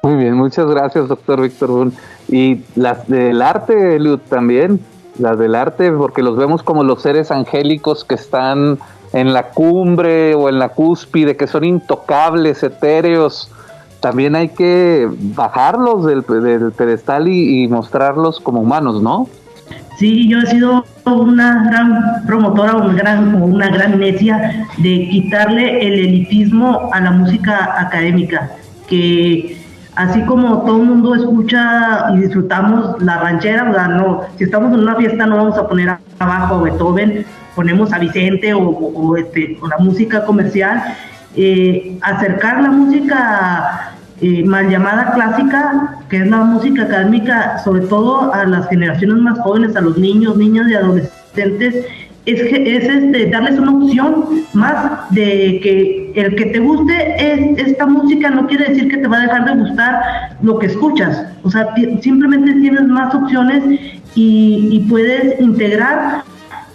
[0.01, 1.93] Muy bien, muchas gracias, doctor Víctor Bun.
[2.29, 4.79] Y las del arte, Lud, también,
[5.17, 8.79] las del arte, porque los vemos como los seres angélicos que están
[9.11, 13.51] en la cumbre o en la cúspide, que son intocables, etéreos,
[13.99, 19.27] también hay que bajarlos del, pedestal y, mostrarlos como humanos, ¿no?
[19.97, 25.93] Sí, yo he sido una gran promotora o gran, una gran necia de quitarle el
[25.93, 28.51] elitismo a la música académica,
[28.87, 29.57] que
[29.95, 34.79] así como todo el mundo escucha y disfrutamos la ranchera, o no, si estamos en
[34.79, 39.77] una fiesta no vamos a poner abajo a Beethoven, ponemos a Vicente o, este, la
[39.83, 40.81] música comercial,
[41.35, 48.33] eh, acercar la música eh, mal llamada clásica, que es la música académica, sobre todo
[48.33, 51.85] a las generaciones más jóvenes, a los niños, niñas y adolescentes,
[52.25, 57.85] es, es este, darles una opción más de que el que te guste es, esta
[57.85, 60.01] música no quiere decir que te va a dejar de gustar
[60.41, 61.25] lo que escuchas.
[61.43, 63.63] O sea, simplemente tienes más opciones
[64.15, 66.23] y, puedes integrar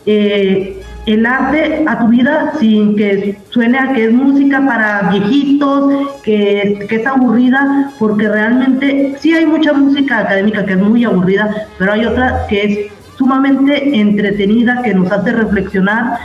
[0.06, 6.20] eh, el arte a tu vida sin que suene a que es música para viejitos,
[6.22, 11.68] que, que, es aburrida, porque realmente sí hay mucha música académica que es muy aburrida,
[11.78, 16.18] pero hay otra que es sumamente entretenida, que nos hace reflexionar,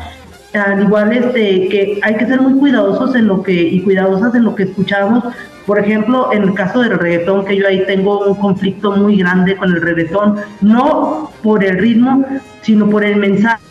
[0.54, 4.46] al igual este, que hay que ser muy cuidadosos en lo que, y cuidadosas en
[4.46, 5.24] lo que escuchamos.
[5.66, 9.56] Por ejemplo, en el caso del reggaetón, que yo ahí tengo un conflicto muy grande
[9.56, 12.26] con el reggaetón, no por el ritmo,
[12.62, 13.62] sino por el mensaje.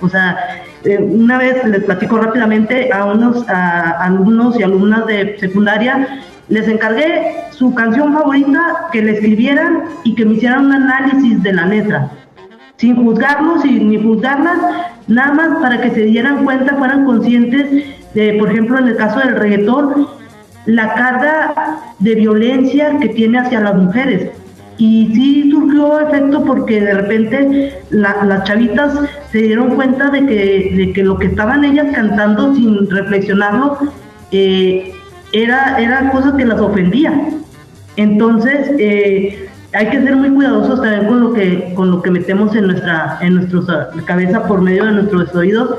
[0.00, 0.38] O sea,
[0.84, 7.36] eh, una vez les platico rápidamente a unos alumnos y alumnas de secundaria, les encargué
[7.50, 12.10] su canción favorita, que le escribieran y que me hicieran un análisis de la letra
[12.76, 14.58] sin juzgarlos y ni juzgarlas,
[15.06, 19.20] nada más para que se dieran cuenta, fueran conscientes de, por ejemplo, en el caso
[19.20, 20.08] del reggaetón,
[20.66, 21.54] la carga
[21.98, 24.30] de violencia que tiene hacia las mujeres.
[24.76, 28.98] Y sí surgió efecto porque de repente las chavitas
[29.30, 33.78] se dieron cuenta de que, de que lo que estaban ellas cantando sin reflexionarlo
[34.32, 34.92] eh,
[35.32, 37.12] era, era cosa que las ofendía.
[37.96, 39.43] Entonces, eh,
[39.74, 43.18] hay que ser muy cuidadosos también con lo que con lo que metemos en nuestra
[43.20, 45.76] en nuestra cabeza por medio de nuestros oídos.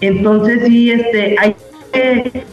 [0.00, 1.56] Entonces sí este hay
[1.92, 2.44] que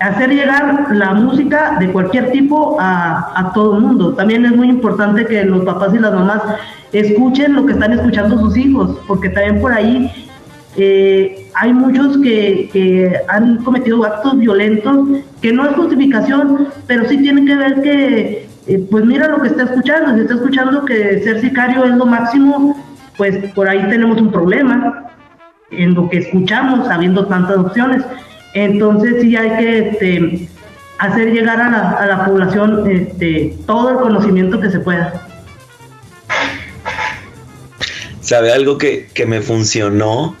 [0.00, 4.14] hacer llegar la música de cualquier tipo a, a todo el mundo.
[4.14, 6.42] También es muy importante que los papás y las mamás
[6.92, 10.10] escuchen lo que están escuchando sus hijos porque también por ahí
[10.78, 15.08] eh, hay muchos que, que, han cometido actos violentos
[15.40, 19.48] que no es justificación, pero sí tienen que ver que eh, pues mira lo que
[19.48, 22.84] está escuchando, si está escuchando que ser sicario es lo máximo,
[23.16, 25.10] pues por ahí tenemos un problema
[25.70, 28.02] en lo que escuchamos, habiendo tantas opciones.
[28.54, 30.48] Entonces sí hay que este,
[30.98, 35.28] hacer llegar a la, población este, todo el conocimiento que se pueda.
[38.20, 40.34] ¿Sabe algo que, me funcionó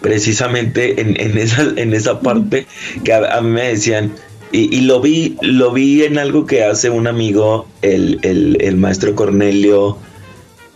[0.00, 2.66] precisamente en, esa, en esa parte?
[3.02, 4.12] Que a mí me decían,
[4.56, 9.98] y, lo vi, lo vi en algo que hace un amigo, el, maestro Cornelio,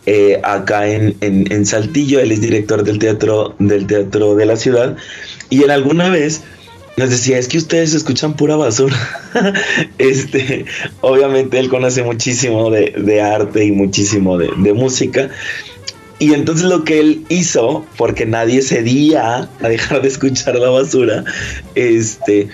[0.05, 4.97] eh, acá en, en, Saltillo, él es director del teatro, del teatro de la ciudad,
[5.49, 6.43] y él alguna vez
[6.97, 8.97] nos decía, es que ustedes escuchan pura basura.
[9.99, 10.65] este,
[11.01, 15.31] obviamente él conoce muchísimo de, arte y muchísimo de, de, música.
[16.19, 21.25] Y entonces lo que él hizo, porque nadie cedía a dejar de escuchar la basura,
[21.77, 22.49] este,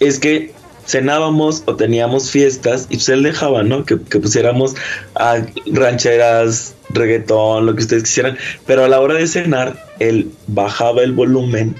[0.00, 3.84] es que cenábamos o teníamos fiestas y pues él dejaba, ¿no?
[3.84, 4.74] Que, pusiéramos
[5.14, 11.02] a rancheras, reggaetón, lo que ustedes quisieran, pero a la hora de cenar, él bajaba
[11.02, 11.74] el volumen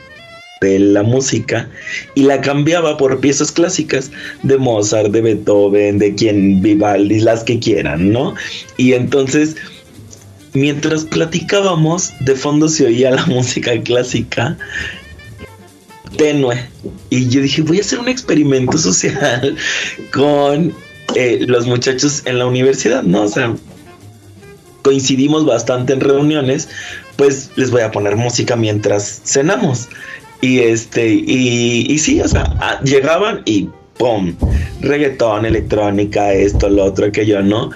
[0.60, 1.68] de la música
[2.14, 4.10] y la cambiaba por piezas clásicas
[4.44, 8.34] de Mozart, de Beethoven, de quien Vivaldi, las que quieran, ¿no?
[8.76, 9.56] Y entonces,
[10.54, 14.56] mientras platicábamos, de fondo se oía la música clásica
[16.16, 16.68] tenue.
[17.10, 19.56] Y yo dije, voy a hacer un experimento social
[20.12, 20.74] con
[21.14, 23.22] eh, los muchachos en la universidad, ¿no?
[23.22, 23.54] O sea,
[24.82, 26.68] coincidimos bastante en reuniones,
[27.16, 29.88] pues les voy a poner música mientras cenamos.
[30.40, 34.34] Y este, y, y sí, o sea, llegaban y ¡pum!
[34.80, 37.70] Reggaetón, electrónica, esto, lo otro, aquello, ¿no?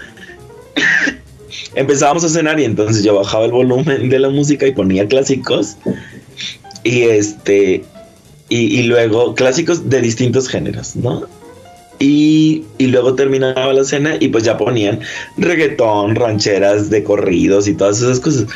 [1.75, 5.77] Empezábamos a cenar y entonces yo bajaba el volumen de la música y ponía clásicos.
[6.83, 7.85] Y este,
[8.49, 11.25] y, luego clásicos de distintos géneros, ¿no?
[11.99, 15.01] Y, y, luego terminaba la cena y pues ya ponían
[15.39, 18.47] reggaetón, rancheras de corridos y todas esas cosas.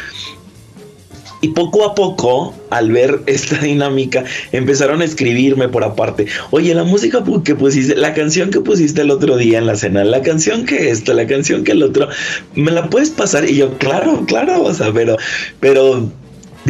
[1.42, 6.26] Y poco a poco, al ver esta dinámica, empezaron a escribirme por aparte.
[6.50, 10.04] Oye, la música que pusiste, la canción que pusiste el otro día en la cena,
[10.04, 12.08] la canción que esto, la canción que el otro,
[12.54, 13.48] ¿me la puedes pasar?
[13.48, 15.16] Y yo, claro, claro, o sea, pero,
[15.60, 16.10] pero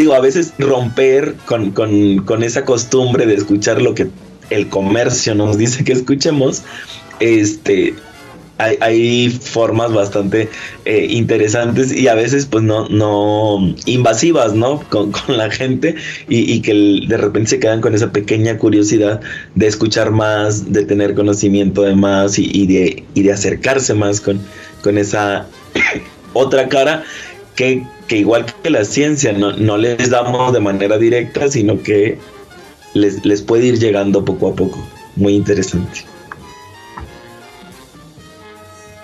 [0.01, 4.09] digo, a veces romper con, con, esa costumbre de escuchar lo que
[4.49, 6.63] el comercio nos dice que escuchemos,
[7.21, 7.95] este,
[8.57, 10.49] hay, formas bastante
[10.87, 14.81] eh, interesantes y a veces pues no, no invasivas, ¿no?
[14.89, 15.97] Con, la gente
[16.29, 19.21] y, que de repente se quedan con esa pequeña curiosidad
[19.55, 24.41] de escuchar más, de tener conocimiento de más y, de, y de acercarse más con,
[24.83, 25.47] con esa
[26.33, 27.05] otra cara
[27.55, 32.19] que que igual que la ciencia no, les damos de manera directa, sino que
[32.93, 34.85] les, les puede ir llegando poco a poco.
[35.15, 36.01] Muy interesante.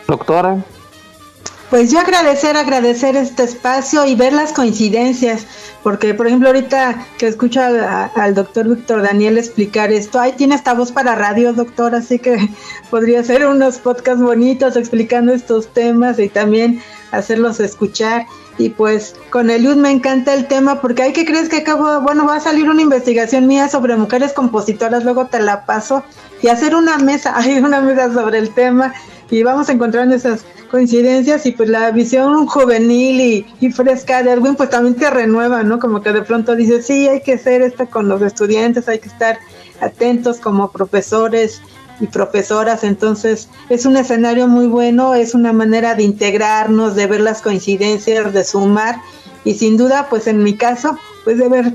[0.08, 0.60] Doctora.
[1.70, 5.46] Pues yo agradecer, agradecer este espacio y ver las coincidencias,
[5.84, 10.74] porque por ejemplo ahorita que escucho al, doctor Víctor Daniel explicar esto, ahí tiene esta
[10.74, 12.50] voz para radio, doctor, así que
[12.90, 16.82] podría hacer unos podcasts bonitos explicando estos temas y también
[17.12, 18.26] hacerlos escuchar.
[18.58, 22.26] Y pues con Eliud me encanta el tema porque hay que crees que acabo, bueno,
[22.26, 26.02] va a salir una investigación mía sobre mujeres compositoras, luego te la paso
[26.42, 28.94] y hacer una mesa, hay una mesa sobre el tema
[29.30, 34.70] y vamos encontrando esas coincidencias y pues la visión juvenil y, fresca de Erwin pues
[34.70, 35.78] también te renueva, ¿no?
[35.78, 39.08] Como que de pronto dices, sí, hay que hacer esto con los estudiantes, hay que
[39.08, 39.38] estar
[39.80, 41.60] atentos como profesores
[42.00, 47.20] y profesoras, entonces es un escenario muy bueno, es una manera de integrarnos, de ver
[47.20, 49.00] las coincidencias, de sumar
[49.44, 51.72] y sin duda, pues en mi caso, pues de ver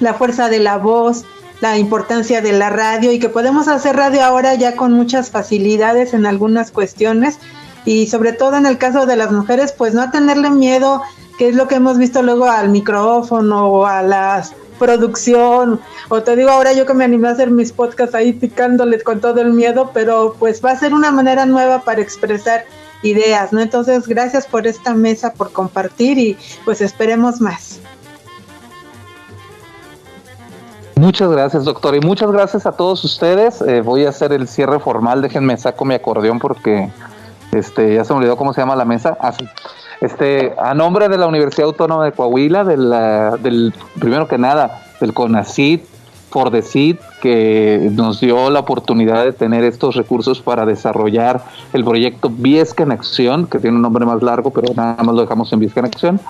[0.00, 1.24] la fuerza de la voz,
[1.60, 6.14] la importancia de la radio y que podemos hacer radio ahora ya con muchas facilidades
[6.14, 7.38] en algunas cuestiones
[7.84, 11.02] y sobre todo en el caso de las mujeres, pues no tenerle miedo,
[11.38, 16.36] que es lo que hemos visto luego al micrófono o a las producción, o te
[16.36, 19.52] digo ahora yo que me animé a hacer mis podcasts ahí picándoles con todo el
[19.52, 22.64] miedo, pero pues va a ser una manera nueva para expresar
[23.02, 23.60] ideas, ¿no?
[23.60, 27.80] Entonces, gracias por esta mesa, por compartir y pues esperemos más.
[30.96, 33.60] Muchas gracias, doctor, y muchas gracias a todos ustedes.
[33.62, 35.22] Eh, voy a hacer el cierre formal.
[35.22, 36.88] Déjenme saco mi acordeón porque
[37.52, 39.16] este ya se me olvidó cómo se llama la mesa.
[39.20, 39.32] Ah,
[40.04, 45.80] este, a nombre de la Universidad Autónoma de Coahuila, del primero que nada, del CONACID,
[46.30, 52.82] FORDECID, que nos dio la oportunidad de tener estos recursos para desarrollar el proyecto Viesca
[52.82, 55.80] en Acción, que tiene un nombre más largo, pero nada más lo dejamos en Viesca
[55.80, 56.20] en Acción,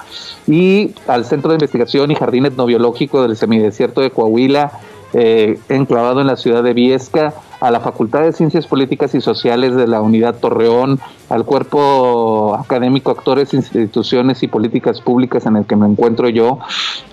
[0.47, 4.73] y al Centro de Investigación y Jardín Etnobiológico del Semidesierto de Coahuila,
[5.15, 7.35] eh, enclavado en la ciudad de Viesca,
[7.65, 11.01] a la Facultad de Ciencias Políticas y Sociales de la Unidad Torreón,
[11.31, 16.59] al cuerpo académico, actores, instituciones y políticas públicas en el que me encuentro yo,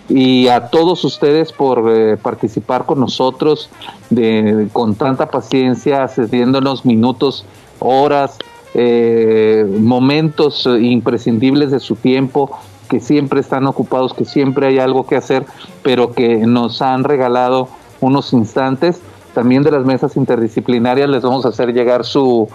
[0.09, 3.69] y a todos ustedes por eh, participar con nosotros
[4.09, 7.45] de, con tanta paciencia, cediéndonos minutos,
[7.79, 8.37] horas,
[8.73, 12.51] eh, momentos imprescindibles de su tiempo
[12.89, 15.45] que siempre están ocupados, que siempre hay algo que hacer,
[15.81, 17.69] pero que nos han regalado
[18.01, 19.01] unos instantes
[19.33, 22.47] también de las mesas interdisciplinarias les vamos a hacer llegar su,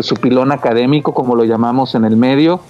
[0.00, 2.60] su pilón académico, como lo llamamos en el medio,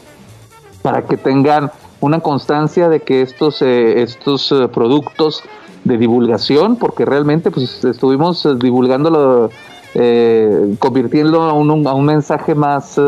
[0.83, 1.71] para que tengan
[2.01, 5.43] una constancia de que estos, eh, estos eh, productos
[5.85, 9.51] de divulgación, porque realmente pues estuvimos eh, divulgándolo,
[9.95, 13.01] eh, convirtiéndolo a un, a un mensaje más,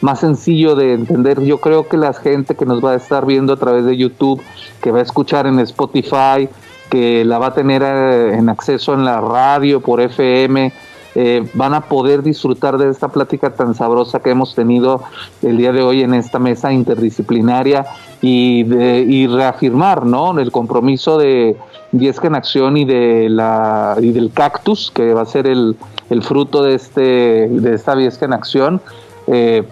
[0.00, 1.42] más sencillo de entender.
[1.42, 4.40] Yo creo que la gente que nos va a estar viendo a través de YouTube,
[4.82, 6.48] que va a escuchar en Spotify,
[6.94, 10.72] que la va a tener eh, en acceso en la radio por FM
[11.16, 15.02] eh, van a poder disfrutar de esta plática tan sabrosa que hemos tenido
[15.42, 17.84] el día de hoy en esta mesa interdisciplinaria
[18.20, 20.38] y, de, reafirmar ¿no?
[20.38, 21.56] el compromiso de
[21.90, 25.76] Viesca en Acción y, de la, y del cactus, que va a ser el,
[26.22, 28.80] fruto de, este, de esta Viesca en Acción,
[29.26, 29.64] eh,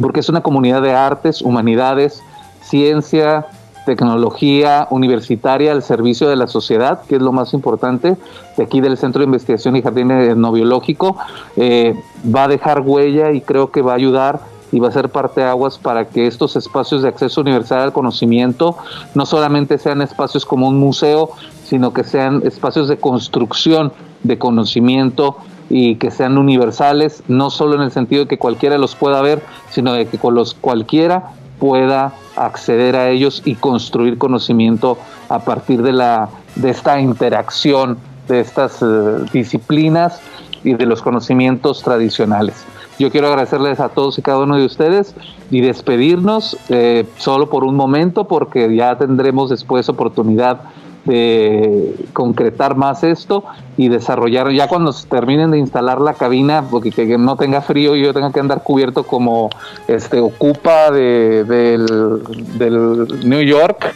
[0.00, 2.22] porque es una comunidad de artes, humanidades,
[2.62, 3.44] ciencia,
[3.84, 8.16] tecnología universitaria al servicio de la sociedad, que es lo más importante,
[8.56, 11.16] de aquí del Centro de Investigación y Jardín Etnobiológico,
[11.56, 11.94] eh,
[12.34, 14.40] va a dejar huella y creo que va a ayudar
[14.72, 17.92] y va a ser parte de aguas para que estos espacios de acceso universal al
[17.92, 18.76] conocimiento
[19.14, 21.30] no solamente sean espacios como un museo,
[21.64, 23.92] sino que sean espacios de construcción
[24.24, 25.36] de conocimiento
[25.70, 29.42] y que sean universales, no solo en el sentido de que cualquiera los pueda ver,
[29.70, 34.98] sino de que con los cualquiera pueda acceder a ellos y construir conocimiento
[35.28, 37.98] a partir de, la, de esta interacción
[38.28, 38.86] de estas eh,
[39.32, 40.20] disciplinas
[40.62, 42.64] y de los conocimientos tradicionales.
[42.98, 45.14] Yo quiero agradecerles a todos y cada uno de ustedes
[45.50, 50.60] y despedirnos eh, solo por un momento porque ya tendremos después oportunidad
[51.04, 53.44] de concretar más esto
[53.76, 58.02] y desarrollar, ya cuando terminen de instalar la cabina, porque que no tenga frío y
[58.02, 59.50] yo tenga que andar cubierto como
[59.86, 63.94] este ocupa de, del, New York,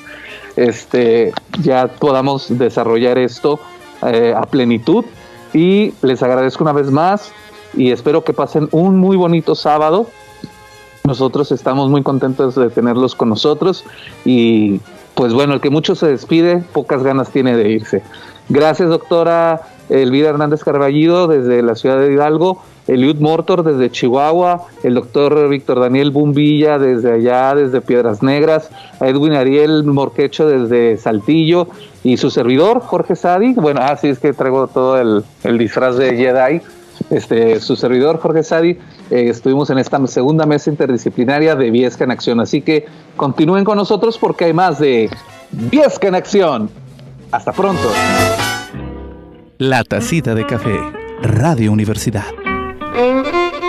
[0.57, 1.33] este,
[1.63, 3.59] ya podamos desarrollar esto
[4.03, 5.05] eh, a plenitud.
[5.55, 7.33] Y les agradezco una vez más
[7.75, 10.07] y espero que pasen un muy bonito sábado.
[11.05, 13.85] Nosotros estamos muy contentos de tenerlos con nosotros
[14.27, 14.81] y
[15.19, 18.05] pues bueno, el que mucho se despide, pocas ganas tiene de irse.
[18.49, 24.95] Gracias, doctora Elvira Hernández Carballido, desde la ciudad de Hidalgo, Eliud Mortor, desde Chihuahua, el
[24.95, 28.71] doctor Víctor Daniel Bumbilla, desde allá, desde Piedras Negras,
[29.01, 31.67] Edwin Ariel Morquecho, desde Saltillo,
[32.05, 33.55] y su servidor, Jorge Sadi.
[33.55, 36.63] Bueno, así ah, es que traigo todo el, el disfraz de Jedi
[37.11, 38.79] este, su servidor Jorge Sadi,
[39.11, 42.41] eh, estuvimos en esta segunda mesa interdisciplinaria de Viesca en Acción.
[42.41, 42.87] Así que
[43.17, 45.11] continúen con nosotros porque hay más de
[45.51, 46.71] Viesca en Acción.
[47.31, 47.91] Hasta pronto.
[49.59, 50.79] La tacita de café,
[51.23, 52.27] Radio Universidad.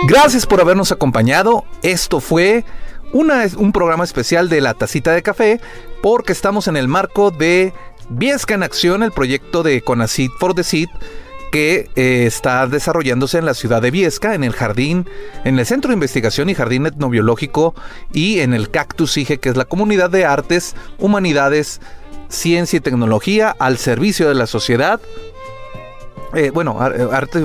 [0.08, 1.64] Gracias por habernos acompañado.
[1.82, 2.64] Esto fue
[3.12, 5.60] un programa especial de La tacita de café
[6.02, 7.72] porque estamos en el marco de
[8.08, 10.88] Viesca en Acción, el proyecto de Conacid for the Seed
[11.50, 15.08] que eh, está desarrollándose en la ciudad de Viesca, en el jardín,
[15.44, 17.74] en el Centro de Investigación y Jardín Etnobiológico
[18.12, 21.80] y en el Cactus IGE, que es la comunidad de artes, humanidades,
[22.28, 25.00] ciencia y tecnología al servicio de la sociedad.
[26.32, 27.44] Eh, bueno, eh, artes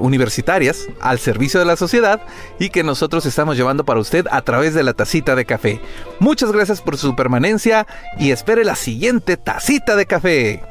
[0.00, 2.20] universitarias al servicio de la sociedad
[2.60, 5.80] y que nosotros estamos llevando para usted a través de la tacita de café.
[6.20, 7.86] Muchas gracias por su permanencia
[8.20, 10.62] y espere la siguiente tacita de café.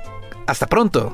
[0.47, 1.13] Hasta pronto.